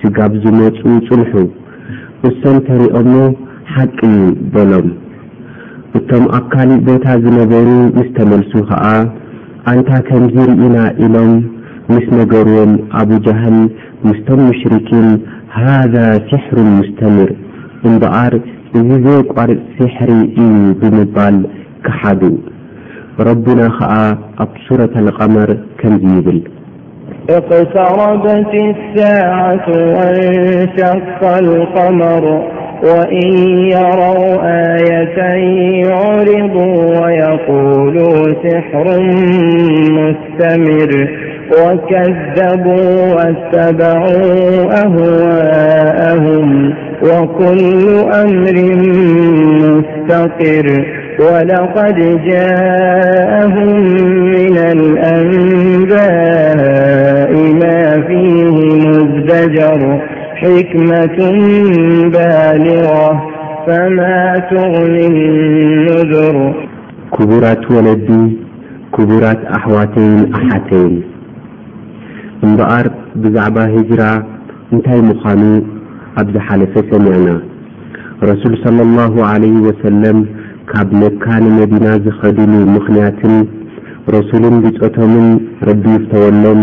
ስጋብ 0.00 0.32
ዝመፁ 0.44 0.78
ጽልሑ 1.08 1.32
እሶ 2.30 2.40
እንተሪኦሞ 2.56 3.12
ሓቂዩ 3.74 4.16
በሎም 4.54 4.88
እቶም 5.98 6.24
ኣብ 6.36 6.44
ካሊእ 6.52 6.82
ቤታ 6.86 7.06
ዝነበሩ 7.22 7.68
ምስተመልሱ 7.96 8.52
ኸዓ 8.70 8.84
ኣንታ 9.70 9.88
ከምዝርእና 10.08 10.76
ኢሎም 11.04 11.32
ምስ 11.92 12.04
ነገርዎም 12.18 12.72
ኣብ 13.00 13.10
ጃህል 13.24 13.56
ምስቶም 14.08 14.40
ሙሽርኪን 14.48 15.08
ሃዛ 15.60 15.94
ሲሕሩን 16.28 16.68
ሙስተምር 16.78 17.30
እምበኣር 17.88 18.34
እዚ 18.80 18.88
ዘይ 19.06 19.20
ቋርፅ 19.32 19.62
ሲሕሪ 19.78 20.10
እዩ 20.44 20.54
ብምባል 20.82 21.36
ክሓዱ 21.86 22.22
ረቡና 23.30 23.60
ኸዓ 23.78 23.92
ኣብ 24.46 24.52
ሱረት 24.68 24.94
ልቀመር 25.08 25.50
ከምዙ 25.82 26.04
ይብል 26.20 26.38
እቅተረበት 27.38 28.54
ሳት 28.94 29.64
ዋንሸቃ 29.98 31.20
ልመሩ 31.48 32.26
وإن 32.82 33.36
يروا 33.68 34.38
آيتي 34.74 35.82
عرضوا 35.92 37.04
ويقولوا 37.06 38.34
سحر 38.44 39.00
مستمر 39.90 41.10
وكذبوا 41.62 43.14
واتبعوا 43.14 44.34
أهواءهم 44.86 46.74
وكل 47.02 47.84
أمر 48.22 48.54
مستقر 49.62 50.84
ولقد 51.20 52.20
جاءهم 52.26 53.80
من 54.20 54.58
الأنباء 54.58 55.94
ما 57.52 58.02
فيه 58.08 58.54
مزدجر 58.88 60.00
ክመት 60.42 60.70
ባል 62.12 62.66
ትን 64.50 64.66
ንዝር 65.86 66.36
ክቡራት 67.14 67.64
ወለዲ 67.74 68.08
ክቡራት 68.94 69.42
ኣሕዋተይን 69.56 70.14
ኣሓተይን 70.38 70.94
እምበኣር 72.46 72.86
ብዛዕባ 73.24 73.58
ሂጅራ 73.74 74.02
እንታይ 74.74 75.00
ምዃኑ 75.08 75.42
ኣብ 76.22 76.26
ዝሓለፈ 76.36 76.74
ሰሚዕና 76.92 77.28
ረሱል 78.30 78.54
صለ 78.64 78.78
ላ 78.96 79.08
ዓለ 79.30 79.42
ወሰለም 79.68 80.20
ካብ 80.70 80.88
መካንመዲና 81.04 81.86
ዝኸድሉ 82.06 82.54
ምኽንያትን 82.76 83.34
ረሱልን 84.16 84.56
ልፀቶምን 84.66 85.26
ረቢይፍተወሎም 85.70 86.62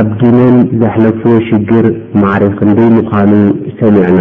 ኣብ 0.00 0.08
ድኖም 0.20 0.54
ዘሕለፍዎ 0.80 1.32
ሽግር 1.46 1.86
ማዕርኽ 2.20 2.58
እንደይ 2.66 2.86
ምዃኑ 2.94 3.32
ሰሚዕና 3.78 4.18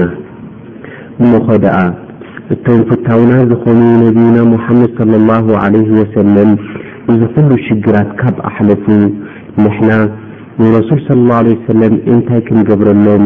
እምኾ 1.24 1.48
ደኣ 1.64 1.78
እቶም 2.54 2.80
ፍታውና 2.90 3.32
ዝኾኑ 3.50 3.80
ነቢዩና 4.02 4.38
ሙሓመድ 4.54 4.98
ለ 5.12 5.18
ላሁ 5.30 5.46
ዓለይ 5.64 5.86
ወሰለም 6.00 6.52
እዙ 7.12 7.20
ኩሉ 7.36 7.52
ሽግራት 7.68 8.10
ካብ 8.22 8.36
ኣሕለፉ 8.50 8.86
ንሕና 9.66 9.92
ንረሱል 10.62 11.02
ለ 11.12 11.20
ላ 11.30 11.38
ወሰለም 11.50 11.94
እንታይ 12.16 12.42
ክንገብረሎም 12.50 13.24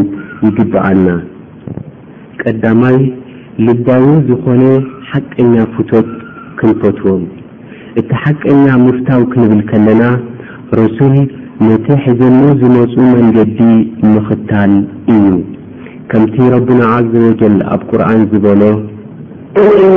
ይግብኣና 0.48 1.08
ቀዳማይ 2.44 3.00
ልባዊ 3.70 4.06
ዝኾነ 4.30 4.64
ሓቀኛ 5.14 5.54
ፍቶት 5.78 6.10
ክንፈትዎም 6.60 7.24
እቲ 8.02 8.10
ሓቀኛ 8.26 8.66
ምፍታው 8.86 9.24
ክንብል 9.34 9.64
ከለና 9.72 10.04
ረሱል 10.82 11.14
ነቲ 11.68 11.86
ሕዘኖ 12.06 12.40
ዝመፁ 12.62 12.94
መንገዲ 13.18 13.58
ምኽታል 14.14 14.72
እዩ 15.14 15.28
ከምቲ 16.12 16.36
ረቡና 16.54 16.84
ዘ 17.12 17.22
ወጀል 17.26 17.56
ኣብ 17.76 17.82
ቁርኣን 17.90 18.22
ዝበሎ 18.32 18.62
ንም 19.64 19.90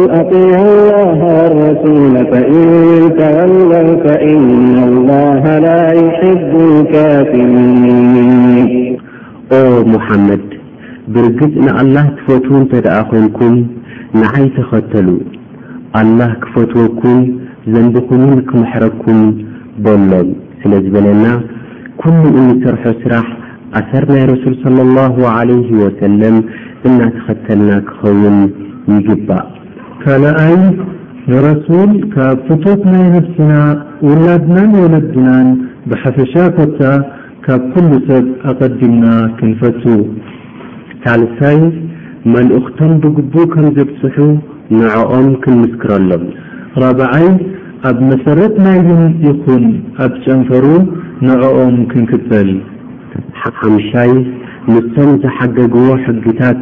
ል 0.00 0.02
ኣጢዕ 0.18 0.52
ላ 0.88 1.30
ረሱ 1.60 1.84
እንተወለም 2.22 3.88
ፈእንላ 4.02 5.08
ላ 5.64 5.76
ይሕብ 6.00 6.50
ካፍሪን 6.92 7.54
ኦ 9.60 9.62
ሙሓመድ 9.94 10.44
ብርግጽ 11.14 11.54
ንኣልላህ 11.68 12.06
ክፈትዉ 12.18 12.54
እንተ 12.60 12.72
ደኣ 12.88 12.98
ኮንኩም 13.12 13.56
ንዓይ 14.22 14.46
ተኸተሉ 14.58 15.08
ኣላህ 16.02 16.30
ክፈትወኩም 16.44 17.18
ዘንብኹምን 17.72 18.38
ክመሕረኩም 18.50 19.20
በሎም 19.86 20.30
ስለ 20.60 20.72
ዝበለና 20.84 21.24
ኩሉ 22.02 22.22
እንሰርሖ 22.44 22.82
ስራሕ 23.02 23.26
ኣሰር 23.78 24.04
ናይ 24.12 24.22
ረሱል 24.30 24.54
صላ 24.62 24.76
ላሁ 24.96 25.16
ለይህ 25.48 25.68
ወሰለም 25.82 26.36
እናተኸተልና 26.88 27.68
ክኸውን 27.88 28.36
ይግባእ 28.94 29.44
ካልኣይ 30.02 30.54
ንረሱል 31.32 31.92
ካብ 32.14 32.38
ፍቶት 32.46 32.80
ናይ 32.94 33.04
ነፍስና 33.16 33.52
ውላድናን 34.08 34.72
ወለድናን 34.82 35.48
ብሓፈሻ 35.92 36.34
ኮታ 36.56 36.80
ካብ 37.46 37.62
ኩሉ 37.74 37.92
ሰብ 38.08 38.26
ኣቐዲምና 38.52 39.04
ክንፈቱ 39.38 39.82
ሓልሳይ 41.06 41.60
መልእኽቶም 42.34 42.92
ብግቡ 43.04 43.34
ከም 43.54 43.68
ዘብፅሑ 43.78 44.18
ንዐኦም 44.78 45.28
ክንምስክረሎም 45.44 46.26
ራበዓይ 46.84 47.28
ኣብ 47.90 47.96
መሰረት 48.10 48.54
ና 48.66 48.76
ዩን 48.88 49.04
ይኹን 49.28 49.64
ኣብ 50.06 50.12
ጨንፈሩ 50.26 50.66
ንዕኦም 51.26 51.74
ክንክተል 51.90 52.48
ሓሓምሻይ 53.40 54.12
ምሶም 54.74 55.10
ዝሓገግዎ 55.22 55.84
ሕጊታት 56.04 56.60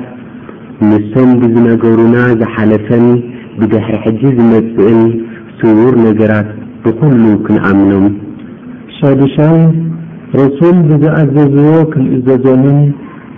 ምሶም 0.88 1.30
ብዝነገሩና 1.42 2.16
ዝሓለፈን 2.40 3.06
ብድሕሪ 3.60 3.94
ሕጂ 4.04 4.20
ዝመፅእን 4.38 5.00
ስውር 5.60 5.94
ነገራት 6.06 6.48
ብኩሉ 6.82 7.22
ክንኣምኖም 7.46 8.06
ሻዱሻይ 8.96 9.60
ረሱል 10.40 10.76
ብዝኣዘዝዎ 10.90 11.70
ክንእዘዞምን 11.92 12.78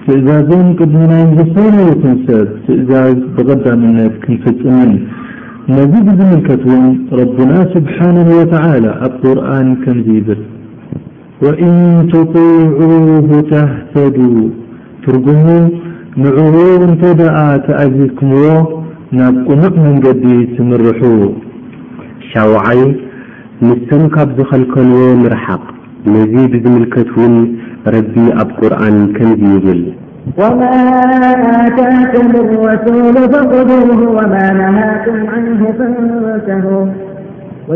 ትእዛዞም 0.06 0.66
ቅድሚናን 0.78 1.28
ዝሰረሩ 1.38 1.88
ክንሰብ 2.04 2.48
ትእዛዝ 2.66 3.16
ብቐዳምነት 3.36 4.14
ክንፍፅምን 4.24 4.90
ነዚ 5.74 5.92
ብዝምልከትን 6.08 6.82
ረብና 7.20 7.50
ስብሓንሁ 7.76 8.26
ወተዓላ 8.40 8.84
ኣብ 9.08 9.12
ቁርን 9.22 9.68
ከምዙ 9.84 10.08
ይብል 10.18 10.42
ወእን 11.44 11.76
ትጢዑ 12.10 12.80
ተህተዱ 13.50 14.16
ትርጉሙ 15.04 15.46
ንዕኡ 16.22 16.38
እንተ 16.86 17.02
ደኣ 17.20 17.36
ተኣዚዝኩምዎ 17.66 18.44
ናብ 19.18 19.34
ቁኑዕ 19.46 19.74
መንገዲ 19.86 20.24
ትምርሑ 20.56 20.86
ሻውዓይ 22.30 22.80
ምቶም 23.66 24.02
ካብ 24.14 24.28
ዝኸልከልዎ 24.38 25.00
ምርሓቕ 25.22 25.62
ነዚ 26.12 26.32
ብዝምልከት 26.52 27.08
ውን 27.20 27.34
ረቢ 27.94 28.14
ኣብ 28.42 28.48
ቁርን 28.60 28.96
ከምዙ 29.16 29.42
ይብል 29.54 29.80
ፈንሰ 30.36 30.60
ق 37.66 37.74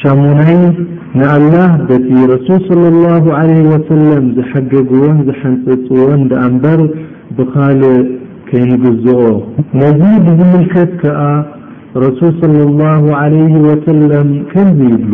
ሻሙናይ 0.00 0.56
ንኣላه 1.18 1.70
በቲ 1.88 2.08
ረسል 2.30 2.58
ص 2.68 2.70
ه 3.26 3.30
عه 3.38 3.78
ሰለም 3.90 4.24
ዝሐገግዎን 4.36 5.16
ዝሐንፅፅዎን 5.28 6.20
ኣ 6.44 6.46
ንበር 6.54 6.80
ብኻልእ 7.36 8.00
ከይንግዝኦ 8.48 9.20
ነዚ 9.80 10.00
ብዝምልከት 10.26 10.90
ከዓ 11.02 11.20
ረሱል 12.04 12.32
ص 12.40 12.42
ላه 12.82 13.02
ع 13.22 13.24
ወسለም 13.70 14.28
ከምዙ 14.52 14.80
ይብሉ 14.92 15.12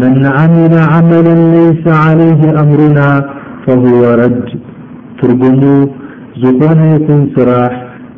መን 0.00 0.22
ዓምل 0.38 0.74
ዓመل 0.94 1.26
ለይس 1.54 1.82
علይه 2.04 2.40
ኣምሩና 2.62 3.00
فهو 3.64 4.00
ረድ 4.22 4.40
ትርጉሙ 5.18 5.60
ዝኾነ 6.42 6.78
ይኩን 6.94 7.22
ስራሕ 7.36 7.72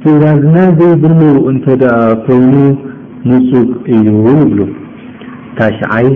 ትእዛዝና 0.04 0.54
ዘይብሉ 0.78 1.18
እንተደኣ 1.50 1.98
ኮይኑ 2.22 2.54
ንጹግ 3.30 3.68
እዩው 3.94 4.22
ይብሉ 4.38 4.60
ታሽዓይ 5.58 6.08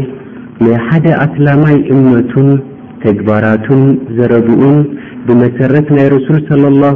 ናይ 0.65 0.75
ሓደ 0.87 1.07
ኣስላማይ 1.25 1.77
እምነቱን 1.95 2.49
ተግባራቱን 3.05 3.83
ዘረብኡን 4.17 4.79
ብመሰረት 5.27 5.89
ናይ 5.99 6.07
ረሱል 6.15 6.63
ላ 6.85 6.91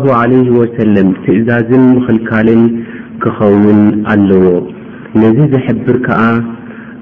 ወሰለም 0.60 1.10
ትእዛዝን 1.26 1.84
ምኽልካልን 1.94 2.62
ክኸውን 3.24 3.80
ኣለዎ 4.14 4.44
ነዚ 5.22 5.38
ዘሕብር 5.54 5.96
ከዓ 6.08 6.20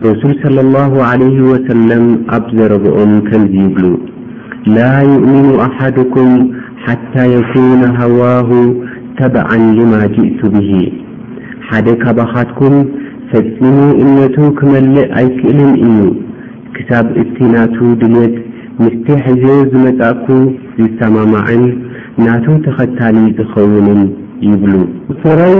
ረሱል 0.09 0.37
ላ 0.57 0.85
ለ 1.23 1.31
ወሰለም 1.53 2.07
ኣብ 2.39 2.47
ዘረብኦን 2.59 3.15
ከምዙ 3.31 3.55
ይብሉ 3.65 3.87
ላ 4.77 4.91
ይእምኑ 5.11 5.47
ኣሓድኩም 5.69 6.31
ሓታ 6.85 7.15
የኩነ 7.35 7.83
ሃዋሁ 8.01 8.51
ተብዓንዲማጊእ 9.19 10.27
ቱ 10.39 10.49
ብሂ 10.55 10.71
ሓደ 11.69 11.87
ካባኻትኩም 12.03 12.75
ፈፂሙ 13.31 13.77
እነቱ 14.03 14.37
ክመልእ 14.59 15.09
ኣይክእልን 15.21 15.73
እዩ 15.87 15.99
ክሳብ 16.77 17.07
እቲ 17.23 17.37
ናቱ 17.55 17.77
ድልት 18.01 18.37
ምስተ 18.83 19.07
ሕዝዮ 19.25 19.51
ዝመፃእኩ 19.73 20.25
ዝሰማማዕን 20.79 21.65
ናቱ 22.25 22.47
ተኸታሊ 22.67 23.17
ዝኸውንን 23.39 24.01
ይብሉ 24.49 24.75
ስራይ 25.23 25.57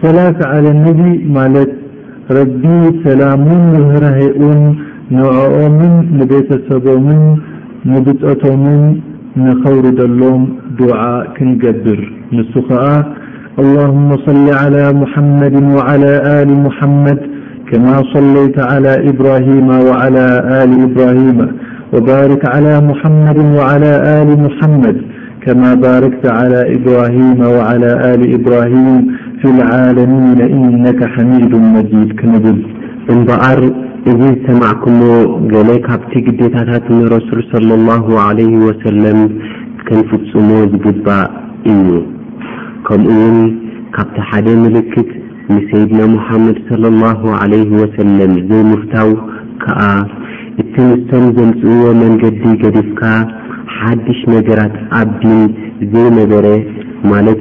ሰላስ 0.00 0.38
ዓለ 0.52 0.64
ነዚ 0.84 1.02
ማለት 1.36 1.70
ረቢ 2.38 2.62
ሰላሙን 3.04 3.62
ንህራሂኡን 3.74 4.62
ንዕኦምን 5.16 5.94
ንቤተሰቦምን 6.20 7.22
ንብፀቶምን 7.92 8.80
نخوردللوم 9.46 10.42
دعا 10.80 11.14
كنقبر 11.36 12.00
نسخ 12.36 12.68
اللهم 13.62 14.10
صل 14.26 14.46
على 14.62 14.84
محمد 15.02 15.54
وعلى 15.76 16.12
آل 16.42 16.48
محمد 16.66 17.18
كما 17.72 17.94
صليت 18.14 18.58
على 18.72 18.92
إبراهيم 19.12 19.68
وعلى 19.86 20.26
ل 20.68 20.72
إبراهيم 20.88 21.38
وبارك 21.94 22.42
على 22.54 22.74
محمد 22.88 23.38
وعلى 23.56 23.92
آل 24.22 24.28
محمد 24.46 24.96
كما 25.46 25.70
باركت 25.86 26.24
على 26.38 26.60
إبراهيم 26.76 27.38
وعلى 27.54 27.90
آل 28.14 28.20
إبراهيم 28.38 28.94
في 29.40 29.48
العالمين 29.56 30.38
إنك 30.58 31.00
حميد 31.14 31.52
مجيد 31.76 32.08
كنب 32.20 32.44
እዚ 34.10 34.20
ዝሰማዕኩሞ 34.40 35.00
ገሌ 35.52 35.70
ካብቲ 35.86 36.10
ግዴታታት 36.26 36.84
ንረሱል 36.98 37.64
ለ 37.70 37.76
ላሁ 37.88 38.06
ለ 38.36 38.44
ወሰለም 38.66 39.18
ከንፍፅሞ 39.86 40.50
ዝግባእ 40.72 41.26
እዩ 41.72 41.86
ከምኡ 42.86 43.16
ውን 43.24 43.36
ካብቲ 43.96 44.16
ሓደ 44.28 44.46
ምልክት 44.62 45.10
ንሰይድና 45.54 46.00
ሙሓመድ 46.14 46.58
ለ 46.84 46.92
ላ 47.02 47.12
ለ 47.52 47.60
ወሰለም 47.80 48.32
ዘይምፍታው 48.48 49.10
ከዓ 49.64 49.80
እቲ 50.62 50.74
ምስቶም 50.88 51.26
ዘምፅእዎ 51.38 51.82
መንገዲ 52.02 52.42
ገዲፍካ 52.64 53.02
ሓድሽ 53.76 54.20
ነገራት 54.36 54.76
ኣብቢን 55.02 55.42
ዘይነበረ 55.94 56.46
ማለት 57.12 57.40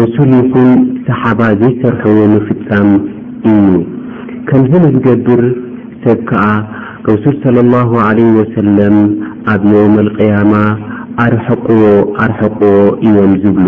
ረሱል 0.00 0.30
ይኹን 0.40 0.70
ሰሓባ 1.08 1.40
ዘይሰርሐዎ 1.62 2.18
ምፍፃም 2.36 2.90
እዩ 3.58 3.70
ከምዘንዝገብር 4.48 5.44
ብ 6.06 6.12
ከዓ 6.28 6.42
ረሱል 7.08 7.56
ወ 7.92 8.00
ኣብ 9.52 9.62
ዮውም 9.72 9.94
ልያማ 10.06 10.52
ኣርዎኣርሐቕዎ 11.24 12.78
እዮም 13.06 13.32
ዝብሉ 13.42 13.66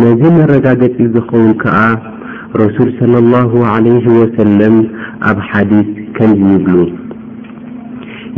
ነዚ 0.00 0.20
መረዳገፂ 0.36 0.96
ዝኸውን 1.14 1.50
ከዓ 1.62 1.78
ረሱል 2.62 2.90
ላ 3.12 3.42
ለ 3.86 4.14
ወሰለም 4.20 4.76
ኣብ 5.30 5.38
ሓዲስ 5.48 5.88
ከምዙ 6.18 6.40
ይብሉ 6.54 6.74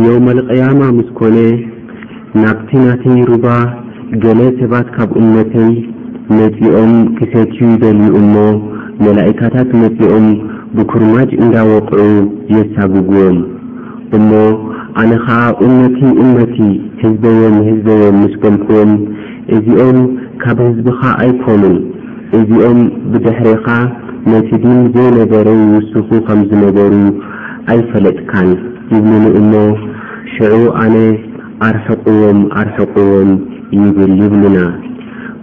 ዮውም 0.06 0.24
ኣልቅያማ 0.34 0.80
ምስ 0.98 1.08
ኮነ 1.20 1.38
ናብቲ 2.42 2.70
ናተይሩባ 2.86 3.46
ገሌ 4.24 4.40
ሰባት 4.60 4.86
ካብ 4.96 5.10
እመተይ 5.24 5.70
መፂኦም 6.38 6.92
ክሰትዩ 7.18 7.60
ደልዩኡ 7.84 8.14
እሞ 8.22 8.34
መላእካታት 9.04 9.68
ነዚኦም 9.82 10.26
ብኩርማጅ 10.76 11.30
እንዳወቕዑ 11.42 12.02
የሳግግዎም 12.54 13.38
እሞ 14.16 14.30
ኣነ 15.00 15.12
ኸዓ 15.26 15.42
እመቲ 15.66 15.98
እመቲ 16.24 16.56
ህዝበዎም 17.02 17.56
ህዝበዎም 17.68 18.16
ምስ 18.22 18.34
በልክዎም 18.42 18.90
እዚኦም 19.56 19.98
ካብ 20.42 20.58
ህዝብኻ 20.68 21.00
ኣይኮኑን 21.24 21.76
እዚኦም 22.38 22.80
ብድሕሪኻ 23.12 23.66
ነቲ 24.30 24.48
ድን 24.62 24.78
ዘይነበረን 24.94 25.62
ውስኹ 25.78 26.08
ከም 26.28 26.40
ዝነበሩ 26.50 26.92
ኣይፈለጥካን 27.74 28.50
ይብሉኒ 28.94 29.26
እሞ 29.42 29.54
ሽዑ 30.34 30.54
ኣነ 30.84 30.96
ኣርሕቑዎም 31.68 32.40
ኣርሐቕዎም 32.60 33.30
ይብል 33.78 34.12
ይብሉና 34.24 34.58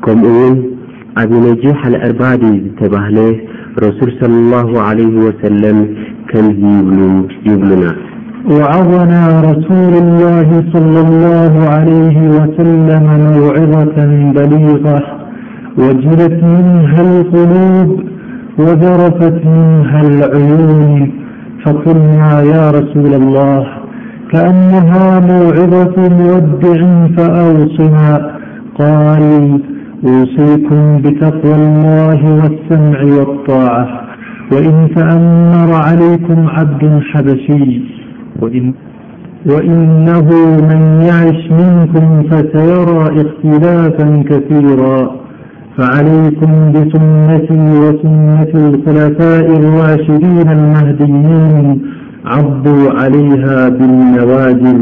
ከምኡውን 0.03 0.57
أب 1.18 1.34
نجح 1.34 1.88
لأرباد 1.88 2.39
زتبهل 2.39 3.36
رسول 3.84 4.16
صلى 4.22 4.34
الله 4.39 4.82
عليه 4.82 5.18
وسلم 5.18 5.95
كمزي 6.28 6.68
يل 6.68 7.24
يبلنا 7.45 7.95
وعظنا 8.51 9.41
رسول 9.41 9.93
الله 9.93 10.64
صلى 10.74 10.99
الله 11.07 11.70
عليه 11.70 12.18
وسلم 12.30 13.03
موعظة 13.34 14.05
بليغة 14.32 15.01
وجلت 15.78 16.43
منها 16.43 17.01
القلوب 17.01 17.99
وذرفت 18.57 19.45
منها 19.45 20.01
العيون 20.01 21.12
فقلنا 21.66 22.41
يا 22.41 22.72
رسول 22.72 23.14
الله 23.14 23.68
كأنها 24.32 25.20
موعظة 25.20 26.10
مودع 26.20 27.07
فأوصنا 27.18 28.32
قال 28.76 29.60
وصيكم 30.03 30.97
بتقوى 31.03 31.55
الله 31.55 32.21
والسمع 32.41 33.03
والطاعة 33.03 33.87
وإن 34.51 34.89
تأمر 34.95 35.73
عليكم 35.73 36.47
عبد 36.47 36.99
حبشي 37.11 37.81
وإنه 39.47 40.27
من 40.69 41.01
يعش 41.01 41.51
منكم 41.51 42.23
فسيرى 42.31 43.21
اختلافا 43.21 44.23
كثيرا 44.29 45.11
فعليكم 45.77 46.71
بسنتي 46.71 47.59
وسنة 47.79 48.51
الخلفاء 48.55 49.47
الراشدين 49.59 50.49
المهديين 50.51 51.81
عبوا 52.25 52.89
عليها 52.91 53.69
بالنواجذ 53.69 54.81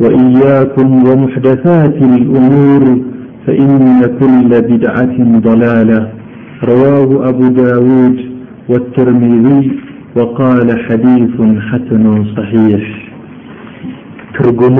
وإياكم 0.00 1.08
ومحدثات 1.08 1.94
الأمور 1.94 3.00
ፈእነ 3.44 3.98
ኩለ 4.18 4.50
ብድዓት 4.68 5.12
ضላላة 5.44 6.02
ረዋሁ 6.68 7.08
ኣብ 7.28 7.38
ዳውድ 7.58 8.16
ወትርሚذይ 8.72 9.62
ወቃል 10.18 10.68
ሓዲث 10.86 11.34
ሓሰኑ 11.68 12.04
صሒሕ 12.34 12.84
ትርጉሙ 14.34 14.78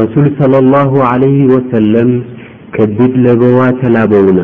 ረሱል 0.00 0.26
صى 0.40 0.46
ላه 0.74 0.90
عለህ 1.10 1.36
ወሰለም 1.54 2.10
ከዲድ 2.76 3.12
ለበዋ 3.26 3.58
ተላበውና 3.80 4.40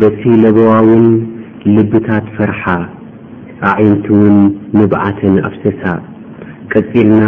በቲ 0.00 0.20
ለበዋውን 0.44 1.06
ልብታት 1.74 2.26
ፈርሓ 2.36 2.64
ኣዒንቲ 3.72 4.06
ውን 4.20 4.36
ንብዓተን 4.80 5.34
ኣፍሰሳ 5.48 5.82
ቀፂልና 6.72 7.22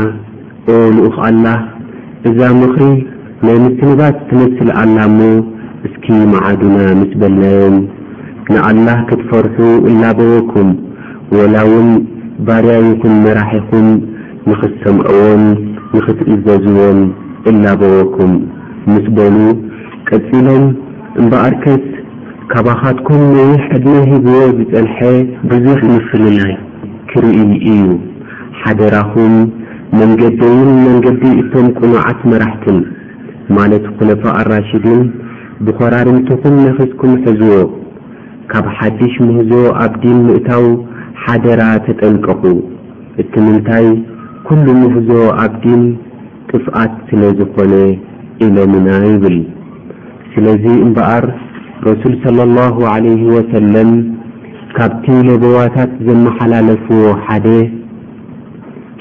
ኦ 0.74 0.86
ልኡኽ 0.98 1.16
ኣላህ 1.28 1.60
እዛ 2.30 2.38
ምኽሪ 2.62 2.88
ናይ 3.46 3.56
ምስንባት 3.62 4.16
ትመስል 4.30 4.68
ኣላ 4.80 4.96
እሞ 5.10 5.20
እስኪ 5.86 6.04
መዓዱና 6.32 6.76
ምስ 6.98 7.12
በልናዮም 7.20 7.76
ንኣላህ 8.54 8.98
ክትፈርሑ 9.08 9.56
እላበወኩም 9.90 10.68
ወላውን 11.36 11.88
ባርያይኹን 12.48 13.14
መራሒኹም 13.24 13.88
ንኽተምዕዎም 14.48 15.42
ንኽትእዘዝዎም 15.94 17.00
እላበወኩም 17.52 18.32
ምስ 18.92 19.06
በሉ 19.18 19.38
ቀጺሎም 20.10 20.64
እምበኣርከት 21.22 21.84
ካባኻትኩም 22.54 23.20
ነዊሕ 23.40 23.64
ዕድነ 23.80 23.96
ሂብዎ 24.12 24.36
ዝጸንሐ 24.60 24.96
ብዙኅ 25.50 25.82
ምፍልናይ 25.94 26.54
ክርኢ 27.12 27.38
እዩ 27.74 27.82
ሓደራኹም 28.62 29.34
መንገደይን 30.00 30.70
መንገዲ 30.86 31.22
እቶም 31.42 31.66
ቕኑዓት 31.78 32.20
መራሕትን 32.30 32.80
ማለት 33.56 33.84
ኩለፋ 33.98 34.22
አራሽድን 34.40 35.00
ብኮራርምትኹን 35.66 36.54
ነኽዝኩም 36.66 37.12
ሕዝዎ 37.24 37.54
ካብ 38.52 38.66
ሓድሽ 38.76 39.14
ምህዞ 39.26 39.52
ኣብ 39.82 39.92
ዲን 40.02 40.18
ምእታው 40.28 40.64
ሓደራ 41.24 41.62
ተጠንቀኹ 41.86 42.42
እት 43.22 43.32
ምንታይ 43.44 43.86
ኲሉ 44.46 44.66
ምህዞ 44.82 45.10
ኣብ 45.44 45.54
ዲን 45.64 45.82
ጥፍኣት 46.50 46.94
ስለ 47.10 47.22
ዝኾነ 47.38 47.72
ኢሎምና 48.46 48.88
ይብል 49.10 49.38
ስለዚ 50.32 50.64
እምበኣር 50.86 51.26
ረሱል 51.88 52.14
صለ 52.24 52.38
ላሁ 52.58 52.76
ዓለይ 52.94 53.18
ወሰለም 53.36 53.92
ካብቲ 54.76 55.06
ለቦዋታት 55.28 55.92
ዘመሓላለፍዎ 56.08 57.02
ሓደ 57.28 57.46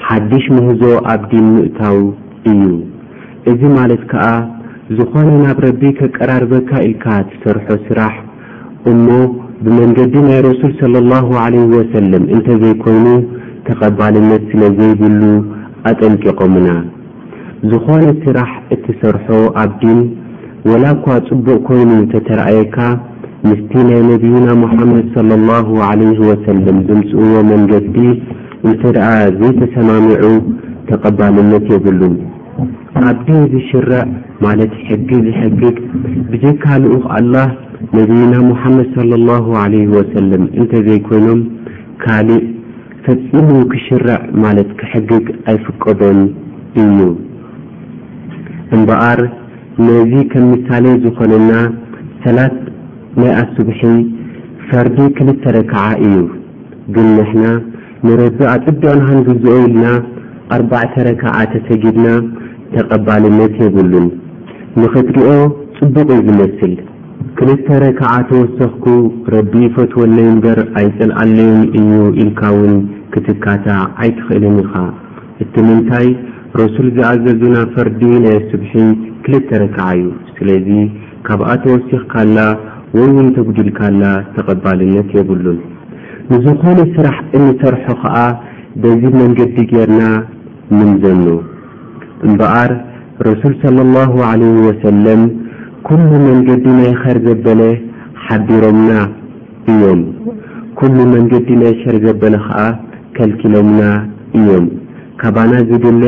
ሓድሽ 0.06 0.44
ምህዞ 0.56 0.82
ኣብ 1.12 1.22
ዲን 1.32 1.46
ምእታው 1.58 1.98
እዩ 2.52 2.60
እዚ 3.50 3.62
ማለት 3.76 4.02
ከዓ 4.10 4.26
ዝኾነ 4.96 5.28
ናብ 5.44 5.58
ረቢ 5.64 5.82
ከቀራርበካ 5.98 6.70
ኢልካ 6.88 7.06
ትሰርሖ 7.30 7.66
ስራሕ 7.86 8.14
እሞ 8.92 9.08
ብመንገዲ 9.64 10.14
ናይ 10.26 10.40
ረሱል 10.46 10.92
ላሁ 11.12 11.28
ለ 11.52 11.56
ወሰለም 11.78 12.24
እንተዘይኮይኑ 12.34 13.06
ተቐባልነት 13.66 14.42
ስለ 14.50 14.62
ዘይብሉ 14.78 15.22
ኣጠንቂቖምና 15.90 16.68
ዝኾነ 17.70 18.04
ስራሕ 18.24 18.50
እትሰርሖ 18.76 19.26
ኣብድን 19.62 20.00
ወላ 20.70 20.84
እኳ 20.96 21.06
ጽቡቕ 21.28 21.58
ኮይኑ 21.68 21.90
ተተረኣየካ 22.12 22.76
ምስቲ 23.48 23.70
ናይ 23.88 24.00
ነቢይና 24.12 24.48
ሙሓመድ 24.62 25.14
ላሁ 25.50 25.68
ለ 26.00 26.12
ወሰለም 26.28 26.78
ድምፅእዎ 26.90 27.32
መንገዲ 27.52 27.96
እንተ 28.68 28.82
ደኣ 28.98 29.06
ዘይተሰማሚዑ 29.40 30.24
ተቐባልነት 30.90 31.66
የብሉን 31.74 32.14
ኣብደ 33.08 33.28
ዝሽረዕ 33.52 34.04
ማለት 34.44 34.72
ሕጊ 34.88 35.08
ዝሕግግ 35.26 35.76
ብዘይካልኡ 36.30 36.92
ኣላህ 37.16 37.48
ነቢና 37.98 38.32
ሙሓመድ 38.50 38.92
ለ 39.10 39.18
ላሁ 39.28 39.46
ለይ 39.72 39.84
ወሰለም 39.96 40.42
እንተዘይኮይኖም 40.60 41.40
ካልእ 42.02 42.42
ፈፂሙ 43.04 43.48
ክሽርዕ 43.72 44.18
ማለት 44.44 44.68
ክሕግግ 44.80 45.26
ኣይፍቀዶን 45.52 46.20
እዩ 46.82 46.98
እምበኣር 48.76 49.20
ነዚ 49.86 50.12
ከም 50.32 50.44
ምሳሌ 50.52 50.84
ዝኾነና 51.04 51.52
ሰላት 52.24 52.56
ናይ 53.20 53.32
ኣስቡሒ 53.40 53.70
ፈርዲ 54.68 54.98
ክልተ 55.16 55.42
ረከዓ 55.56 55.84
እዩ 56.06 56.18
ግን 56.94 57.08
ንሕና 57.18 57.46
ንረቢ 58.06 58.38
ኣጥድኦናሃንግዝኦብልና 58.54 59.84
ኣርባዕተ 60.54 60.94
ረከዓ 61.08 61.34
ተሰጊድና 61.52 62.06
ተቐባልነት 62.74 63.54
የብሉን 63.64 64.06
ንኽትሪኦ 64.80 65.30
ጽቡቕ 65.76 66.08
ዝመስል 66.26 66.72
ክልተ 67.38 67.66
ረክዓ 67.82 68.10
ተወሰኽኩ 68.30 68.84
ረቢ 69.34 69.52
ፈትወለይ 69.74 70.26
እንበር 70.32 70.58
ኣይጸልዓለይን 70.80 71.60
እዩ 71.78 71.90
ኢልካውን 72.22 72.74
ክትካታ 73.12 73.66
ዓይትኽእልን 74.02 74.56
ኢኻ 74.64 74.72
እቲ 75.42 75.54
ምንታይ 75.68 76.06
ረሱል 76.60 76.88
ዝኣዘዙና 76.96 77.56
ፈርዲ 77.74 78.00
ናይ 78.24 78.38
ስብሒ 78.50 78.72
ክልተ 79.24 79.48
ረክዓ 79.62 79.86
እዩ 79.98 80.08
ስለዚ 80.36 80.68
ካብኣ 81.28 81.48
ተወሲኽ 81.64 82.02
ካላ 82.12 82.38
ወይ 82.96 83.08
ውን 83.18 83.28
ተጕድልካላ 83.36 84.02
ተቐባልነት 84.36 85.10
የብሉን 85.18 85.60
ንዝኾነ 86.32 86.78
ስራሕ 86.96 87.16
እንሰርሖ 87.38 87.84
ኸዓ 88.02 88.16
በዚ 88.82 89.02
መንገዲ 89.20 89.56
ጌርና 89.72 90.02
ምምዘኑ 90.76 91.24
እምበኣር 92.26 92.70
ረሱል 93.26 93.52
ص 93.62 93.84
ላሁ 93.96 94.12
ለይህ 94.40 94.56
ወሰለም 94.68 95.20
ኲሉ 95.86 96.10
መንገዲ 96.26 96.64
ናይ 96.78 96.90
ኸር 97.00 97.16
ዘበለ 97.26 97.60
ሓቢሮምና 98.24 98.90
እዮም 99.72 100.00
ኲሉ 100.78 100.96
መንገዲ 101.14 101.48
ናይ 101.62 101.72
ሸር 101.80 101.96
ዘበለ 102.04 102.34
ኸዓ 102.46 102.58
ከልኪሎምና 103.16 103.82
እዮም 104.38 104.66
ካባና 105.20 105.52
ዝብለ 105.70 106.04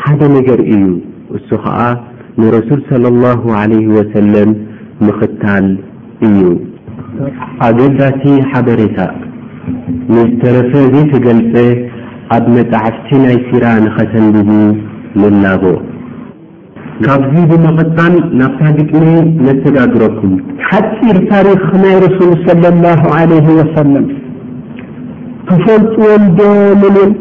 ሓደ 0.00 0.20
ነገር 0.36 0.60
እዩ 0.74 0.84
እሱ 1.38 1.48
ኸዓ 1.64 1.78
ንረሱል 2.42 3.04
ላሁ 3.24 3.42
ለይ 3.72 3.84
ወሰለም 3.98 4.50
ምኽታል 5.08 5.66
እዩ 6.28 6.40
ኣገዳሲ 7.66 8.22
ሓበሬታ 8.50 8.98
ንዝተረፈ 10.14 10.72
ዘይተገልፀ 10.94 11.54
ኣብ 12.36 12.44
መጻሕፍቲ 12.56 13.08
ናይ 13.26 13.36
ሲራ 13.46 13.64
ንኸሰንግኒ 13.84 14.52
ልናዎ 15.20 15.62
ካብዚ 17.04 17.34
ብመቐጣን 17.50 18.14
ናብታ 18.38 18.60
ዲቅኒ 18.76 19.06
ነተጋግረኩም 19.46 20.32
ሓፂር 20.68 21.16
ታሪክ 21.32 21.62
ናይ 21.82 21.96
ረሱሉ 22.04 22.30
ላላ 22.64 22.84
ለ 23.30 23.42
ወሰም 23.58 23.90
ተፈልጥዎን 25.48 26.22
ደመንም 26.80 27.12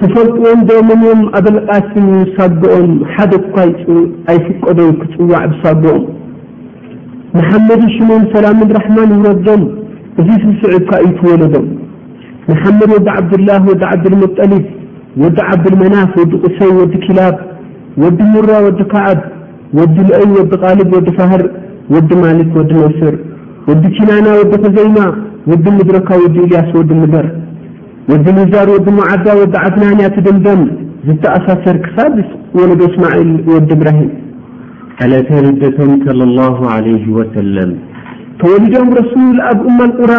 ተፈልጥዎን 0.00 0.60
ዶመንዮም 0.70 1.22
ኣበልቓፂን 1.38 2.06
ሳጎኦም 2.36 2.92
ሓደ 3.14 3.32
ኳኣይፍቀዶም 3.56 4.94
ክፅዋዕ 5.02 5.44
ዝሳግኦም 5.54 6.04
መሓመድ 7.38 7.80
ሽሙን 7.96 8.24
ሰላም 8.34 8.58
ራሕማን 8.78 9.12
ረዶም 9.28 9.62
እዙ 10.22 10.28
ዝስዑብካ 10.44 10.90
እዩ 11.06 11.12
ትወለዶም 11.20 11.68
መሓመድ 12.50 12.90
ወዲ 12.96 13.08
ዓብድላህ 13.18 13.60
ወብ 13.70 13.82
ዓብድልሙጠሊብ 13.92 14.64
ወዲ 15.22 15.38
ዓብዱልመናፍ 15.54 16.12
ወዲ 16.20 16.32
ቕሰይ 16.44 16.70
ወዲ 16.78 16.94
ኪላብ 17.04 17.36
ወዲ 18.02 18.18
ኑራ 18.32 18.50
ወዲ 18.66 18.80
ካዓብ 18.92 19.20
ወዲ 19.78 19.96
ልአይ 20.08 20.24
ወዲ 20.38 20.52
ቓልብ 20.62 20.90
ወዲ 20.96 21.08
ፋህር 21.18 21.42
ወዲ 21.94 22.10
ማልክ 22.22 22.50
ወዲ 22.60 22.70
መስር 22.84 23.14
ወዲ 23.68 23.82
ኪናና 23.96 24.26
ወዲ 24.38 24.52
ኸዘይማ 24.62 24.96
ወዲ 25.50 25.64
ምድረካ 25.78 26.08
ወዲ 26.22 26.36
እልያስ 26.44 26.70
ወዲ 26.78 26.90
ምበር 27.02 27.26
ወዲ 28.12 28.24
ንዛር 28.38 28.68
ወዲ 28.74 28.86
መዓዛ 28.98 29.26
ወዲ 29.40 29.54
ዓብናንያ 29.66 30.06
ትድምደም 30.16 30.62
ዝተኣሳሰር 31.06 31.76
ክሳብ 31.84 32.14
ወለዶ 32.60 32.80
እስማዒል 32.90 33.30
ወዲ 33.54 33.68
እብራሂም 33.78 34.10
ኣለተ 35.06 35.30
ርደቶም 35.44 35.92
ለ 36.20 36.38
ኣ 36.74 36.76
ለ 36.86 36.88
ወሰለ 37.18 37.56
ተወሊዶም 38.40 38.90
ረሱል 38.98 39.38
ኣብ 39.52 39.60
እማ 39.70 39.78
ልቑራ 39.90 40.14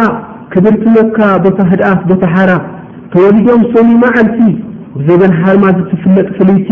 ክብር 0.54 0.74
ትመካ 0.84 1.18
ቦታ 1.44 1.58
ህድኣት 1.72 2.00
ቦታ 2.12 2.22
ሓራ 2.36 2.50
ተወሊዶም 3.14 3.62
ሰኒማ 3.74 4.02
ዓንቲ 4.22 4.40
ብዘበን 4.98 5.32
ሃርማ 5.40 5.64
ዝትፍለጥ 5.78 6.26
ፍሉይቲ 6.36 6.68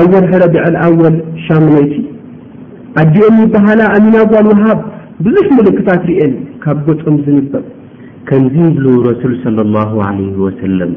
ኣወርሕረቢዐልኣወል 0.00 1.16
ሻምለይቲ 1.44 1.94
ኣድኦም 3.02 3.38
ባህላ 3.54 3.80
ኣሚናጓልዋሃብ 3.96 4.78
ብዙሕ 5.24 5.46
ምልክታት 5.58 6.02
ርአን 6.10 6.32
ካብ 6.64 6.78
ጎፆም 6.86 7.16
ዝንበብ 7.26 7.64
ከምዚ 8.28 8.56
ይብሉ 8.68 8.86
ረሱል 9.08 9.34
ላ 9.56 9.84
ለ 10.18 10.32
ወሰለም 10.46 10.92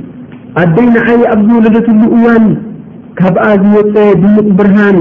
ኣደይ 0.61 0.87
ንዓይ 0.95 1.21
ኣብ 1.33 1.41
ዝወለደትሉ 1.47 2.01
እዋን 2.17 2.45
ካብኣ 3.19 3.43
ዝወፀ 3.63 3.93
ድሙቕ 4.23 4.47
ብርሃን 4.59 4.97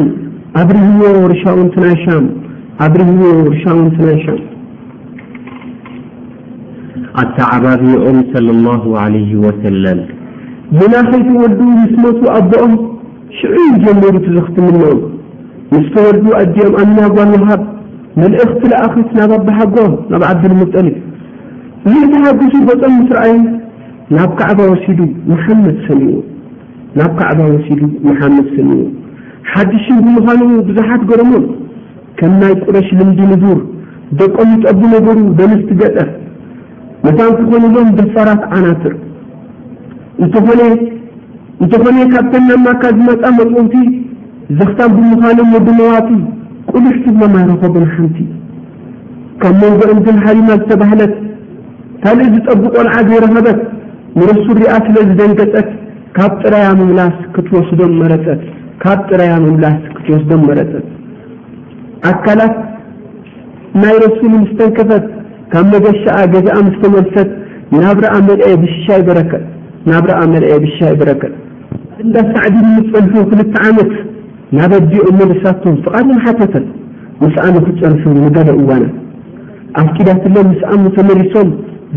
ኣብሪህዎ 0.60 1.14
ርሻኡን 1.32 1.68
ትናይ 1.74 1.94
ሻ 2.04 2.18
ኣብሪህዎ 2.86 3.34
ርሻኡን 3.54 3.88
ትናይ 3.96 4.18
ሻም 4.26 4.40
ኣታዓባብኦም 7.22 8.18
ኣላ 8.40 8.48
ለ 9.12 9.32
ወሰለም 9.46 10.00
ምናኸይቲወድ 10.76 11.58
ምስመቱ 11.82 12.20
ኣቦኦም 12.38 12.72
ሽዑ 13.36 13.56
ጀመሩ 13.84 14.10
እቱ 14.18 14.26
ዝኽትምኖኦም 14.36 15.00
ምስተወልዱ 15.74 16.26
ኣድኦም 16.40 16.74
ኣምናጓን 16.82 17.30
ዋሃብ 17.36 17.62
መልእኽቲ 18.22 18.60
ላኣኸት 18.72 19.08
ናብ 19.18 19.30
ኣባሓጎም 19.38 19.92
ናብ 20.12 20.22
ዓድን 20.30 20.52
ምጠሊ 20.60 20.88
ዚእ 21.90 22.04
ተሓግሱ 22.12 22.52
በጠም 22.68 22.92
ምት 22.98 23.10
ረአዩ 23.16 23.36
ናብ 24.16 24.30
ካዕባ 24.40 24.60
ወሲዱ 24.72 25.00
መሓመድ 25.30 25.76
ሰ 25.86 25.98
ናብ 27.00 27.10
ከዕባ 27.20 27.40
ወሲዱ 27.54 27.82
መሓመድ 28.08 28.46
ሰሚኡ 28.56 28.82
ሓድሽን 29.50 29.98
ብምዃኑ 30.04 30.42
ብዙሓት 30.68 31.02
ገረሞም 31.10 31.44
ከም 32.18 32.32
ናይ 32.40 32.54
ቁረሽ 32.64 32.88
ልምዲ 33.00 33.20
ንዱር 33.32 33.58
ደቀም 34.20 34.48
ይጠቡ 34.56 34.80
ነገሩ 34.94 35.18
በምስቲ 35.38 35.70
ገጠር 35.82 36.08
መታንክኮኑሎም 37.06 37.88
ደፈራት 37.98 38.42
ዓናትር 38.56 38.94
እእንተኾነ 40.24 41.96
ካብተናማካ 42.14 42.82
ዝመፃ 42.98 43.22
መፅውቲ 43.38 43.74
ዘኽታም 44.58 44.90
ብምዃኖም 44.98 45.48
ወዲመዋቲ 45.56 46.08
ቁሉሕ 46.72 46.96
ስመማይረኸቡን 47.04 47.86
ሓንቲ 47.94 48.16
ካብ 49.42 49.54
መንጎ 49.62 49.80
እንትንሓሊማ 49.96 50.48
ዝተባሃለት 50.60 51.14
ካልእ 52.04 52.28
ዝጠቡቆልዓ 52.34 52.94
ዘይረኸበት 53.08 53.58
ንረሱ 54.20 54.46
ሪኣ 54.60 54.72
ስለ 54.86 54.96
ዝደንገፀት 55.08 55.68
ካብ 56.16 56.32
ጥራያ 56.42 56.66
ምላስትወስምካብ 56.80 58.98
ጥራያ 59.10 59.32
ምምላስ 59.44 59.78
ክትወስዶም 59.96 60.40
መረፀት 60.48 60.86
ኣካላት 62.10 62.54
ናይ 63.82 63.94
ረሱንምስ 64.04 64.50
ተንከፈት 64.58 65.04
ካብ 65.54 65.66
መደሻኣ 65.74 66.18
ገዛኣ 66.34 66.56
ምስተመልሰት 66.68 67.28
ናብ 67.80 67.98
ረኣ 68.04 68.14
መድኣየ 68.28 68.52
ብሽሻይበረከት 68.64 69.44
ናብ 69.90 70.04
ረኣ 70.10 70.20
መልአ 70.34 70.48
ኣብሻ 70.58 70.76
ይብረክ 70.92 71.22
እንዳ 72.02 72.14
ሳዕዲ 72.32 72.56
ምፀልሑ 72.76 73.14
ክልተ 73.30 73.54
ዓመት 73.68 73.90
ናብ 74.58 74.72
ኣድኦም 74.78 75.16
መደሳቶም 75.20 75.74
ፍቓምሓተተት 75.84 76.66
ምስኣኖ 77.22 77.54
ክፀርፉ 77.66 78.02
ንገለ 78.20 78.48
እዋና 78.60 78.84
ኣፍቂዳትለን 79.80 80.46
ምስኣሙ 80.52 80.82
ተመሪሶም 80.98 81.48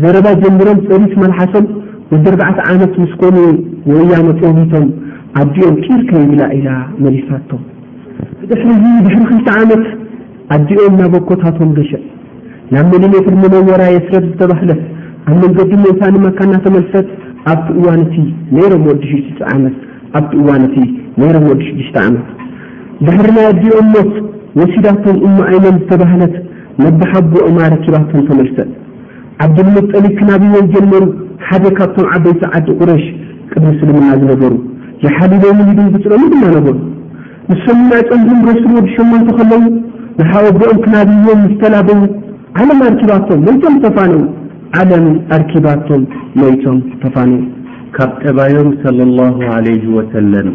ዘረባ 0.02 0.26
ጀብሮም 0.42 0.78
ፀሪት 0.88 1.12
ማልሓሶም 1.22 1.66
ወዲ 2.12 2.24
ርባዕተ 2.34 2.58
ዓመት 2.72 2.94
ምስኮኑ 3.02 3.36
ወእያኖፀቢቶም 3.90 4.86
ኣዲኦም 5.42 5.76
ቂርከይብላ 5.84 6.42
ኢላ 6.58 6.68
መሊሳቶም 7.04 7.62
ድሕሪዙ 8.50 8.84
ድሕሪ 9.06 9.22
ክልተ 9.30 9.48
ዓመት 9.60 9.84
ኣዲኦም 10.56 10.94
ናብ 11.00 11.12
በኮታቶም 11.16 11.70
ገሸ 11.78 11.92
ናብ 12.76 12.90
መኒ 12.94 13.04
ሜትር 13.14 13.34
መኖወራየ 13.44 13.96
ስረት 14.08 14.26
ዝተባህለት 14.30 14.82
ኣብ 15.30 15.34
መንገዲ 15.42 15.72
መውሳንመካ 15.84 16.38
እናተመልሰት 16.48 17.08
ኣብቲ 17.50 17.68
እዋንእቲ 17.80 18.14
ነይሮም 18.56 18.82
ወዲ 18.88 19.02
ሽዱተ 19.12 19.38
ዓመት 19.52 19.76
ኣብቲ 20.18 20.32
እዋንእቲ 20.42 20.76
ነይሮም 21.20 21.44
ወዲ 21.50 21.60
ሽዱሽተ 21.68 21.94
ዓመት 22.06 22.26
ድሕሪ 23.06 23.28
ናይ 23.36 23.46
ኣድኦም 23.52 23.86
ሞት 23.94 24.12
ወሲዳቶም 24.58 25.16
እሞ 25.28 25.36
ኣይኖም 25.50 25.76
ዝተባህለት 25.80 26.34
መብሓጎኦማ 26.84 27.58
ረኪባቶም 27.74 28.22
ተመልሰእ 28.28 28.68
ዓብድልምጠሊ 29.44 30.04
ክናብቦ 30.18 30.52
ዝጀመሩ 30.66 31.04
ሓደ 31.46 31.64
ካብቶም 31.78 32.06
ዓበይሰዓዲ 32.16 32.66
ቁረሽ 32.80 33.04
ቅድሚ 33.52 33.72
ስልምና 33.80 34.10
ዝነበሩ 34.20 34.52
የሓሊሎምሊድን 35.04 35.88
ግፅርሚ 35.94 36.22
ድና 36.32 36.44
ነበሩ 36.56 36.76
ንስምና 37.50 37.92
ፀንምኸስሉ 38.10 38.70
ወዲሸማቱ 38.78 39.26
ከለዉ 39.38 39.64
ንሓወቦኦም 40.18 40.78
ክናብቦም 40.84 41.40
ምስተላበዉ 41.46 42.00
ዓለማ 42.60 42.80
ኣርኪባቶም 42.90 43.40
መልቶም 43.48 43.74
ዝተፋነዉ 43.78 44.20
ዓለም 44.80 45.06
ኣርኪባቶም 45.36 46.02
ሞይቶም 46.40 46.76
ተፋኒ 47.00 47.30
ካብ 47.96 48.10
ጠባዮም 48.22 48.68
ለ 48.98 49.06
ላ 49.18 49.56
ለይ 49.66 49.80
ወሰለም 49.96 50.48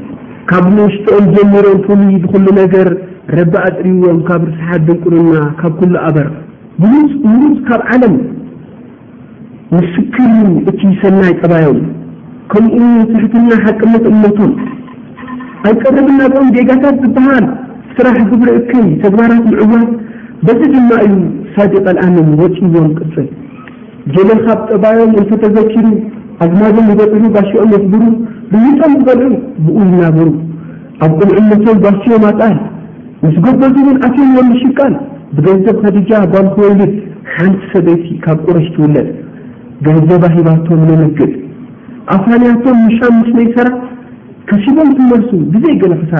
ካብ 0.51 0.65
ንውሽትኦም 0.77 1.25
ጀምሮም 1.35 1.79
ፍሉይ 1.87 2.15
ብክሉ 2.23 2.45
ነገር 2.61 2.87
ረቢ 3.37 3.53
ኣጥርይዎም 3.65 4.19
ካብ 4.29 4.41
ርስሓት 4.49 4.81
ድንቁርና 4.87 5.35
ካብ 5.61 5.73
ኩሉ 5.81 5.93
ኣበር 6.07 6.27
ብፅ 6.81 7.11
ምሉፅ 7.33 7.59
ካብ 7.69 7.81
ዓለም 7.95 8.15
ምስክሪ 9.75 10.25
እቲይሰናይ 10.71 11.33
ጠባዮም 11.41 11.79
ከምኡ 12.53 12.77
ስሕትና 13.13 13.49
ሓቅነት 13.65 14.05
እሞቶም 14.13 14.51
ኣይቀረብናዶኦም 15.69 16.49
ዜጋታት 16.57 16.95
ዝበሃል 17.03 17.47
ስራሕ 17.97 18.17
ግብሪእክን 18.31 18.87
ተግባራት 19.03 19.43
ምዕዋት 19.51 19.89
በዚ 20.47 20.61
ድማ 20.75 20.89
ዩ 21.09 21.13
ሳዲቀ 21.55 21.85
ልኣምን 21.97 22.29
ወፂዎም 22.41 22.89
ቅፅል 22.99 23.27
ጀሎ 24.13 24.29
ካብ 24.45 24.59
ጠባዮም 24.71 25.11
እንተተዘኪሩ 25.21 25.85
ኣዝማዶም 26.45 26.87
ዝገፅሑ 26.89 27.23
ባሽኦም 27.35 27.69
የስብሩ 27.75 28.01
ብይጦም 28.51 28.91
ዝገልዑ 28.99 29.29
ብኡ 29.65 29.77
ዝናበሩ 29.91 30.27
ኣብ 31.05 31.11
ቁልዕነቶም 31.29 31.79
ጓሽዮም 31.85 32.23
ኣፅል 32.29 32.53
ንስ 33.25 33.35
ገበዙእውን 33.45 33.97
ኣትዮም 34.07 34.31
ዮልሽቃል 34.37 34.93
ብገንዘብ 35.37 35.77
ከዲጃ 35.83 36.11
ጓምክወልድ 36.33 36.93
ሓንቲ 37.33 37.61
ሰበይቲ 37.73 38.07
ካብ 38.25 38.39
ቁረሽ 38.47 38.67
ትውለጥ 38.75 39.07
ገንዘባሂባቶም 39.87 40.81
ንምግጥ 40.89 41.31
ኣፋንያቶም 42.15 42.77
ምሻ 42.87 42.99
ምት 43.17 43.29
መይሰራ 43.39 43.69
ከሲቦም 44.51 44.91
ትመርሱ 44.97 45.31
ብዘይ 45.53 45.75
ገለ 45.83 45.93
ኽሳ 46.01 46.13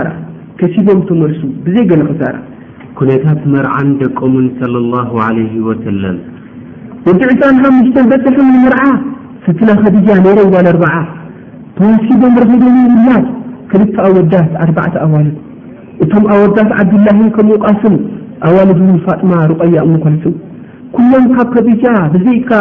ከሲቦም 0.62 1.00
ተመርሱ 1.12 1.42
ብዘይ 1.68 1.86
ገለ 1.92 2.02
ኽሳራ 2.12 2.36
ኩነታት 3.00 3.42
መርዓን 3.54 3.90
ደቀምን 4.02 4.48
ለ 4.74 4.80
ላሁ 4.94 5.12
ዓለይ 5.28 5.50
ወሰለም 5.68 6.18
ወቲ 7.08 7.22
20ን 7.32 7.58
ሓሙሽተ 7.64 7.98
በፅፈ 8.12 8.38
ምርዓ 8.64 8.80
ስትና 9.44 9.70
ከዲጃ 9.84 10.08
ነይሮ 10.24 10.40
ጓል 10.54 10.66
ኣርበዓ 10.72 10.94
ተወንሲ 11.76 12.08
በም 12.22 12.34
ረክገኒ 12.42 12.78
ውላጅ 12.96 13.26
ክልተ 13.72 13.96
ኣወዳት 14.06 14.52
ኣርባዕተ 14.64 14.96
ኣዋልድ 15.06 15.36
እቶም 16.04 16.26
ኣወዳት 16.36 16.72
ዓብድላሂ 16.80 17.20
ከምኡ 17.36 17.56
ቃስም 17.68 17.96
ኣዋልድ 18.48 18.80
ፋጢማ 19.06 19.32
ሩቆያ 19.52 19.78
እምኮለትም 19.90 20.34
ኩያም 20.96 21.26
ካብ 21.36 21.48
ከዲጃ 21.56 21.86
ብዘይካ 22.16 22.52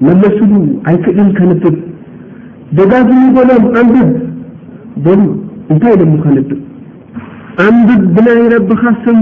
መመስሉ 0.05 0.51
ኣይክድን 0.89 1.29
ከንብብ 1.37 1.75
ደጋዝን 2.77 3.25
በሎም 3.35 3.65
ኣንብድ 3.79 4.11
እንታይ 5.71 5.93
ኢሎም 5.95 6.13
ከንብብ 6.25 6.49
ኣንብድ 7.65 8.03
ብናይ 8.15 8.41
ረብኻ 8.53 8.81
ሰም 9.05 9.19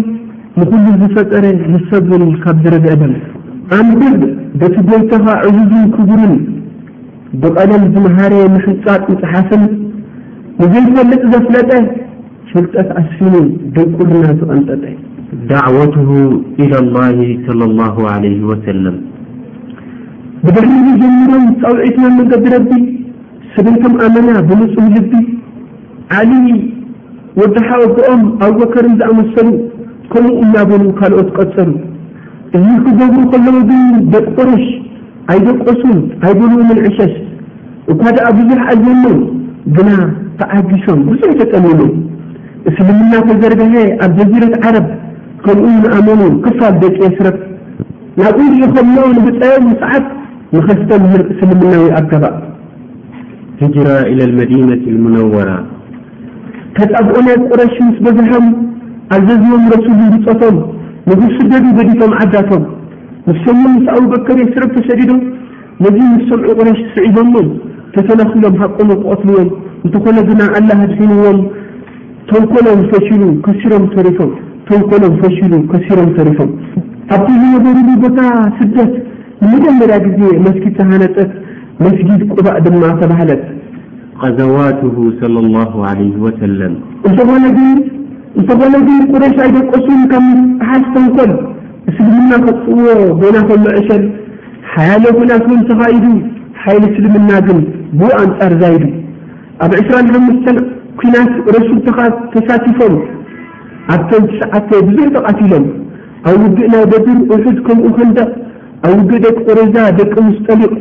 ንኩሉ 0.59 0.86
ዝፈፀረ 1.01 1.45
ንሰብን 1.74 2.24
ካብ 2.43 2.57
ዝረግአ 2.66 2.93
ዶን 3.01 3.13
ኣንብድ 3.80 4.22
በቲ 4.61 4.76
ጎይቶኻ 4.89 5.26
ዕዙዙን 5.47 5.86
ክጉርን 5.95 6.36
ብቐለም 7.41 7.84
ዝምሃር 7.95 8.34
ምሕንፃጥ 8.55 9.01
ንፅሓፍን 9.13 9.63
ንዘይፈልጥ 10.61 11.22
ዘፍለጠ 11.34 11.72
ፍልጠት 12.58 12.89
ኣስኒ 12.99 13.32
ደቁርና 13.76 14.26
ተቐንጠጠ 14.41 14.84
ዳዕዋትሁ 15.49 16.10
ኢላላ 16.64 16.97
ላ 17.60 17.64
ላ 18.03 18.12
ለይ 18.24 18.36
ወሰለም 18.49 18.95
ብድሕሪ 20.43 20.76
እ 20.91 20.93
ጀሚሮም 21.01 21.43
ፃውዒትናብ 21.64 22.14
መንገዲ 22.20 22.45
ረቢ 22.53 22.70
ሰበይቶም 23.56 23.93
ኣመና 24.06 24.30
ብንፁም 24.49 24.88
ልቢ 24.95 25.12
ዓሊ 26.20 26.32
ወድሓወብኦም 27.41 28.24
ኣብበከርን 28.47 28.95
ዝኣመሰሉ 29.01 29.49
ከምኡ 30.16 30.34
እናበሉ 30.45 30.86
ካልኦት 31.01 31.30
ቀፀሉ 31.38 31.72
እዚ 32.58 32.68
ክገብሩ 32.88 33.22
ከለዉ 33.36 33.58
ግን 33.72 33.84
ደቂ 34.16 34.26
ቆረሽ 34.39 34.66
ኣይደቆሱን 35.34 35.99
ኣይብልውምንዕሸሽ 36.26 37.16
እኳ 37.93 38.01
ደኣ 38.18 38.28
ብዙሕ 38.39 38.62
ኣዘኖ 38.76 39.06
ግና 39.78 39.91
ተዓዲሶም 40.41 41.01
ብዙሕ 41.12 41.30
ተጠሚሉ 41.43 41.80
እስልምና 42.70 43.13
ተዘርገሀ 43.30 43.74
ኣብ 44.05 44.11
ጀዚረት 44.20 44.53
ዓረብ 44.68 44.86
ከምኡ 45.45 45.66
ንኣመኑ 45.82 46.22
ክፋል 46.45 46.76
ደቂ 46.84 46.97
ስረት 47.18 47.38
ናብኡ 48.20 48.38
ኡ 48.51 48.53
ኸምሞኦ 48.76 49.05
ንብፀዮም 49.18 49.66
ምስዓት 49.70 50.05
ንኸስተም 50.55 51.03
ንር 51.11 51.22
እስልምናዊ 51.34 51.84
ኣብገባእ 51.97 52.36
ፍጅራ 53.59 53.89
ኢላ 54.11 54.20
ልመዲነት 54.32 54.82
ልሙነወራ 54.93 55.49
ከፃብኦንያት 56.78 57.43
ቁረሽ 57.51 57.76
ምስ 57.89 57.99
በዛሖም 58.05 58.47
ኣዘዝቦም 59.16 59.66
ረሱሉን 59.76 60.09
ብፆቶም 60.16 60.57
ንክስደዱ 61.09 61.66
በዲቶም 61.78 62.13
ዓዳቶም 62.24 62.63
ምስ 63.28 63.38
ሰምዖም 63.47 63.76
ስኣብ 63.86 64.03
በከርየ 64.13 64.47
ስረብ 64.55 64.72
ተሰዲዶም 64.78 65.20
ነዚ 65.84 65.97
ምስ 66.16 66.24
ሰምዑ 66.32 66.49
ቁረሽ 66.59 66.80
ትስዒቦሞም 66.88 67.47
ተሰናኽሎም 67.95 68.55
ሓቆኑ 68.63 68.89
ክቐትልዎም 69.01 69.49
እንትኾነ 69.86 70.18
ግና 70.32 70.41
ኣላ 70.57 70.70
ድሒንዎም 70.93 71.38
ተንኮሎም 72.30 72.80
ፈሽሉ 72.91 73.21
ሲሮም 73.61 73.84
ተሪም 73.95 74.30
ተኮሎም 74.69 75.13
ፈሽሉ 75.21 75.51
ከሲሮም 75.71 76.09
ተሪፎም 76.17 76.51
ኣብቲ 77.15 77.30
ነበሩ 77.55 77.78
ቦታ 78.03 78.19
ስደት 78.59 78.93
ንመጀምበርያ 79.41 79.97
ጊዜ 80.05 80.21
መስጊድ 80.45 80.73
ዝሃነፀት 80.80 81.32
መስጊድ 81.86 82.21
ቁባእ 82.34 82.57
ድማ 82.65 82.84
ተባሃለት 83.01 83.43
ቀዘዋትሁ 84.21 84.95
ለ 85.34 85.45
ኣላ 85.59 85.93
ለይ 86.01 86.11
ወሰለም 86.26 86.73
እንኾነ 87.09 87.38
እንተኾነግ 88.39 88.88
ቁሬሽ 89.13 89.36
ኣይደቀሱን 89.45 90.01
ካም 90.13 90.26
ሓስ 90.69 90.84
ዝተንኮል 90.88 91.32
እስልምና 91.89 92.32
ካፅዎ 92.45 92.86
ቦናተሎ 93.21 93.65
ዕሸል 93.82 94.05
ሓያሎ 94.73 95.03
ኮናትን 95.17 95.59
ተኻኢዱ 95.71 96.05
ሓይሊ 96.63 96.84
እስልምና 96.93 97.32
ግን 97.47 97.59
ብ 97.99 98.09
ኣንፃር 98.21 98.53
ዛይዱ 98.63 98.84
ኣብ 99.65 99.71
2ስራሓሽተ 99.84 100.47
ኩናት 101.00 101.32
ረሱ 101.56 101.70
ተኻ 101.86 101.98
ተሳቲፎም 102.34 102.93
ኣብቶም 103.96 104.24
ሰዓተ 104.39 104.70
ብዙሕ 104.88 105.08
ተቓቲሎም 105.16 105.66
ኣብ 106.30 106.38
ውግእ 106.46 106.68
ናይ 106.74 106.84
በድር 106.91 107.18
እሑድ 107.36 107.58
ከምኡ 107.66 107.88
ክንደእ 107.98 108.30
ኣብ 108.88 108.93
ውግእ 109.00 109.20
ደቂ 109.26 109.38
قረዛ 109.48 109.76
ደቂ 110.00 110.14
ምስ 110.28 110.38
ጠሊቕ 110.48 110.72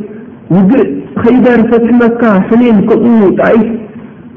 ውግእ 0.55 0.85
ኸይዳርፈትሕመካ 1.23 2.21
ሕኒአን 2.49 2.79
ከምኡ 2.89 3.23
ጣኢፍ 3.39 3.69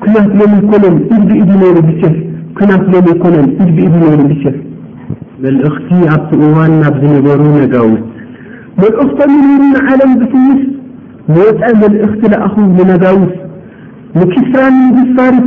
ኩናት 0.03 0.29
ሎም 0.41 0.53
ይኮነን 0.63 0.97
ኢቢኢሩ 1.21 1.77
ኩናት 2.59 2.85
ሎም 2.95 3.07
ይኮነን 3.13 3.47
ኢቢኢድ 3.67 3.93
ይኖሩ 3.97 4.19
ልሸፍ 4.33 4.57
መልእኽቲ 5.45 5.89
ኣብቲ 6.15 6.31
እዋን 6.49 6.75
ኣብ 6.89 6.95
ዝነበሩ 7.03 7.41
ነጋውት 7.63 8.05
መልእኽቶም 8.81 9.31
ንብሩ 9.47 9.61
ንዓለም 9.77 10.13
ብትውስ 10.23 10.61
ንወፃ 11.35 11.61
መልእኽቲ 11.85 12.21
ዝኣኹ 12.33 12.55
ንነጋውት 12.79 13.35
ንኪስራን 14.21 14.77
ምግስ 14.85 15.11
ፋርት 15.17 15.47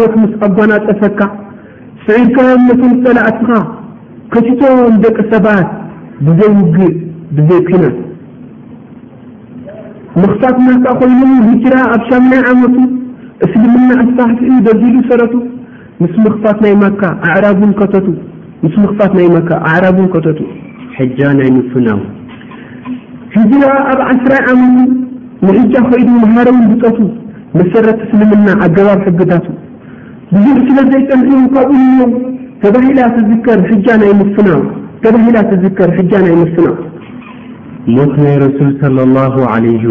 ወት 0.00 0.12
ምስ 0.22 0.32
ኣጓና 0.46 0.72
ፀሰካ 0.86 1.20
ስዒድከም 2.04 2.60
ነቶም 2.68 2.92
ፀላእትኻ 3.04 3.50
ከትቶም 4.32 4.94
ደቂ 5.04 5.18
ሰባት 5.32 5.68
ብዘይ 6.26 6.50
ውግእ 6.58 6.96
ብዘይኩና 7.36 7.84
ምኽፋት 10.20 10.56
ናካ 10.66 10.86
ኮይኑ 11.00 11.22
ህጅራ 11.48 11.74
ኣብ 11.94 12.02
ሻመናይ 12.10 12.42
ዓመቱ 12.52 12.76
እስልምና 13.46 13.90
ኣስፋሕፍኡኡ 14.02 14.54
ደዚሉ 14.66 14.94
ሰረቱ 15.10 15.34
ምስ 16.02 16.14
ምኽፋት 16.24 16.58
ናይ 16.64 16.74
ካ 17.00 17.12
ዕ 17.50 17.52
ተምስ 17.94 18.74
ምኽፋት 18.82 19.12
ናይ 19.18 19.26
ካ 19.50 19.60
ኣዕራቡን 19.72 20.08
ከተቱ 20.14 20.38
ሕጃ 20.98 21.18
ናይ 21.40 21.48
ምፍና 21.58 21.88
ህጅራ 23.36 23.64
ኣብ 23.92 24.00
ዓስራይ 24.12 24.42
ዓመቱ 24.52 24.86
ንሕጃ 25.46 25.74
ኮይኑ 25.90 26.10
ሃረውን 26.34 26.64
ብጠቱ 26.72 26.98
መሰረት 27.58 27.98
እስልምና 28.06 28.48
ኣገባብ 28.66 29.00
ሕግታቱ 29.08 29.46
ብዙሕ 30.34 30.54
ስለዘይጠንሕዮ 30.68 31.40
ካብኡ 31.54 31.80
እ 32.04 32.06
ተባዝከናተባሂላ 32.62 32.98
ትዝከር 33.16 33.58
ጃ 36.10 36.14
ናይ 36.22 36.32
ምስናሞት 36.42 36.80
ይ 37.90 37.94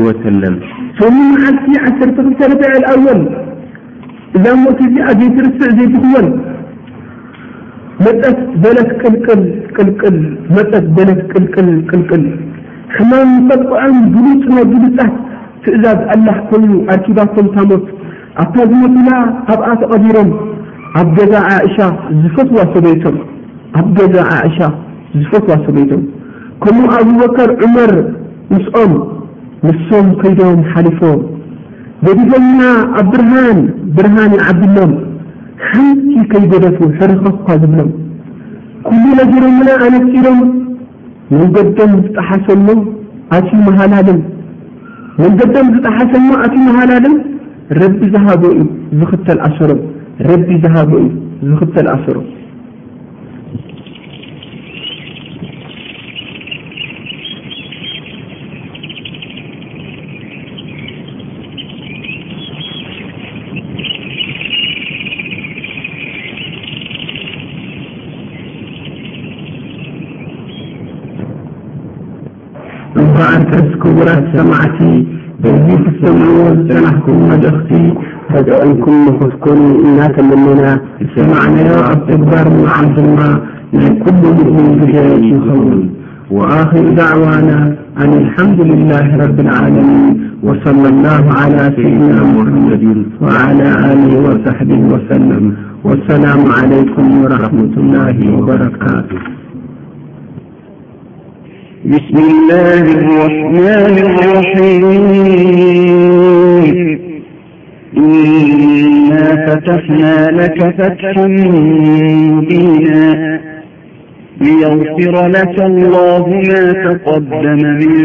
ወሰሙ 0.06 1.16
መሓልቲ 1.32 1.66
ዓተ 1.88 2.00
ክ 2.16 2.18
ሰነተ 2.40 2.62
ዕል 2.76 2.84
ኣወል 2.92 3.22
እዛ 4.38 4.46
ሞት 4.64 4.80
እዚ 4.88 4.96
ኣዘይትርስዕ 5.10 5.70
ዘይትኽወል 5.78 6.28
መት 8.06 8.24
በለት 8.64 8.90
ቅልልመጠት 9.76 10.86
በለት 10.98 11.20
ልልቅል 11.68 12.24
ሕማን 12.96 13.30
ፈቋዖም 13.50 13.98
ድሉፅ 14.14 14.44
ና 14.56 14.58
ድሉፃት 14.74 15.14
ትእዛዝ 15.64 16.00
ኣላ 16.16 16.28
ኮኑ 16.50 16.64
ኣርኪባቶም 16.96 17.48
ታ 17.56 17.58
ሞት 17.72 17.86
ኣብታ 18.42 18.58
ዝመዱላ 18.72 19.10
ኣብኣ 19.52 19.68
ተቐቢሮም 19.82 20.30
ኣብገ 21.00 21.32
እሻ 21.68 21.78
ዝፈትዋሰበምኣብ 22.22 23.88
ገዛ 23.98 24.16
ዓእሻ 24.34 24.58
ዝፈትዋ 25.22 25.56
ሰበይቶም 25.66 26.02
ከምኡ 26.64 26.86
ኣብበከር 27.00 27.50
ዑመር 27.64 27.92
ንስኦም 28.52 28.94
ንሶም 29.68 30.08
ኮይዶም 30.22 30.60
ሓሊፎም 30.72 31.20
ወዲፈምና 32.06 32.62
ኣብ 33.02 33.08
ብርሃኒ 33.14 33.60
ብርሃኒ 33.98 34.34
ዓድሎም 34.48 34.94
ሓንቲ 35.68 36.10
ከይጎደፉ 36.32 36.80
ሕርኸኳ 36.98 37.48
ዝብሎም 37.64 37.90
ኩሉ 38.88 39.04
ነገሮ 39.22 39.44
ምና 39.60 39.70
ኣነፂሮም 39.86 40.42
መንገዶም 41.38 41.94
ዝጣሓሰኖ 42.06 42.68
ኣትዩ 43.38 43.54
መሃላልም 43.70 44.20
መንገዶም 45.24 45.68
ዝጣሓሰኖ 45.78 46.28
ኣትዩ 46.44 46.62
መሃላልም 46.68 47.16
ረቢ 47.82 48.00
ዝሃበ 48.12 48.42
እዩ 48.60 48.66
ዝክተል 49.00 49.40
ኣሰም 49.46 49.80
ረቢ 50.30 50.48
ዝሃበ 50.64 50.92
እዩ 51.00 51.08
ዝኽተል 51.50 51.88
ኣሰሮምቡ 51.98 52.36
بزيف 75.44 75.82
السمعوت 75.88 76.72
تنحكم 76.72 77.30
مدخت 77.30 77.74
فأنكم 78.30 78.92
نختكون 79.06 79.86
إناتملنا 79.88 80.82
سمعني 81.16 81.70
ابتجبار 81.70 82.48
معدم 82.66 83.38
ني 83.74 83.90
كل 83.90 84.14
مؤمن 84.14 84.88
جد 84.88 85.24
يخون 85.24 85.90
وآخر 86.32 86.90
دعوانا 86.90 87.76
أن 87.98 88.14
الحمد 88.14 88.62
لله 88.62 89.18
رب 89.18 89.40
العالمين 89.40 90.22
وصلى 90.44 90.90
الله 90.90 91.24
على 91.40 91.74
سيدنا 91.76 92.24
محمد 92.36 93.06
وعلى 93.22 93.70
له 93.96 94.20
وصحبه 94.26 94.80
وسلم 94.94 95.54
والسلام 95.84 96.42
عليكم 96.62 97.24
ورحمة 97.24 97.72
الله 97.78 98.18
وبركاته 98.38 99.18
بسم 101.88 102.18
الله 102.18 102.82
الرحمن 103.00 103.98
الرحيم 103.98 106.98
إنا 107.98 109.46
فتحنا 109.48 110.28
لك 110.32 110.76
فتح 110.78 111.18
مبينا 111.18 113.40
ليغفر 114.42 115.28
لك 115.28 115.62
الله 115.62 116.42
ما 116.50 116.72
تقدم 116.90 117.62
من 117.80 118.02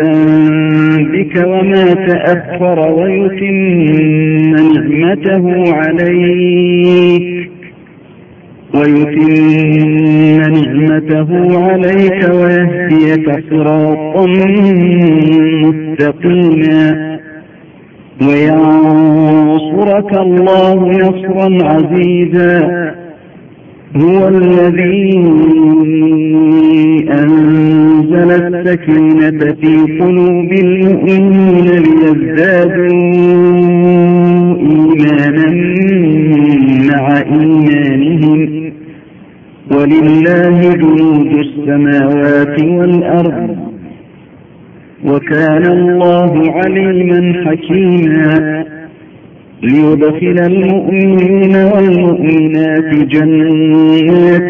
ذنبك 0.00 1.34
وما 1.46 1.86
تأثر 1.94 2.78
ويتم 2.78 3.56
نعمته 4.56 5.44
عليك 5.74 7.30
ويتم 8.74 10.55
مته 10.76 11.58
عليك 11.64 12.28
ويهديك 12.34 13.42
صراطا 13.50 14.26
متقينا 15.64 17.16
وينصرك 18.28 20.12
الله 20.14 20.90
نصرا 20.90 21.68
عزيزا 21.68 22.86
هو 23.96 24.28
الذي 24.28 25.16
أنزل 27.12 28.30
السكينة 28.30 29.54
في 29.62 29.78
قلوب 30.00 30.52
المؤمنين 30.52 31.66
ليزدادوا 31.66 33.15
اليدخل 49.64 50.36
المؤمنين 50.46 51.56
والمؤمنات 51.56 52.94
جنات 52.94 54.42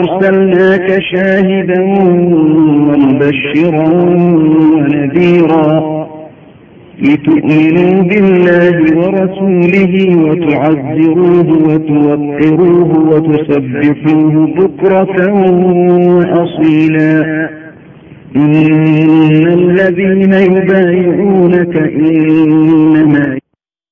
وأرسلناك 0.00 0.88
شاهدا 1.14 1.80
ومبشرا 2.90 3.86
ونبيرا 4.74 5.68
لتؤمنوا 7.02 7.94
بالله 8.02 8.76
ورسوله 8.98 9.94
وتعزروه 10.16 11.48
وتوقروه 11.68 12.90
وتسبحوه 13.12 14.34
بكرة 14.58 15.18
وأصيلا 16.06 17.12
إن 18.36 18.54
الذين 19.48 20.32
يبايعونكإ 20.32 22.89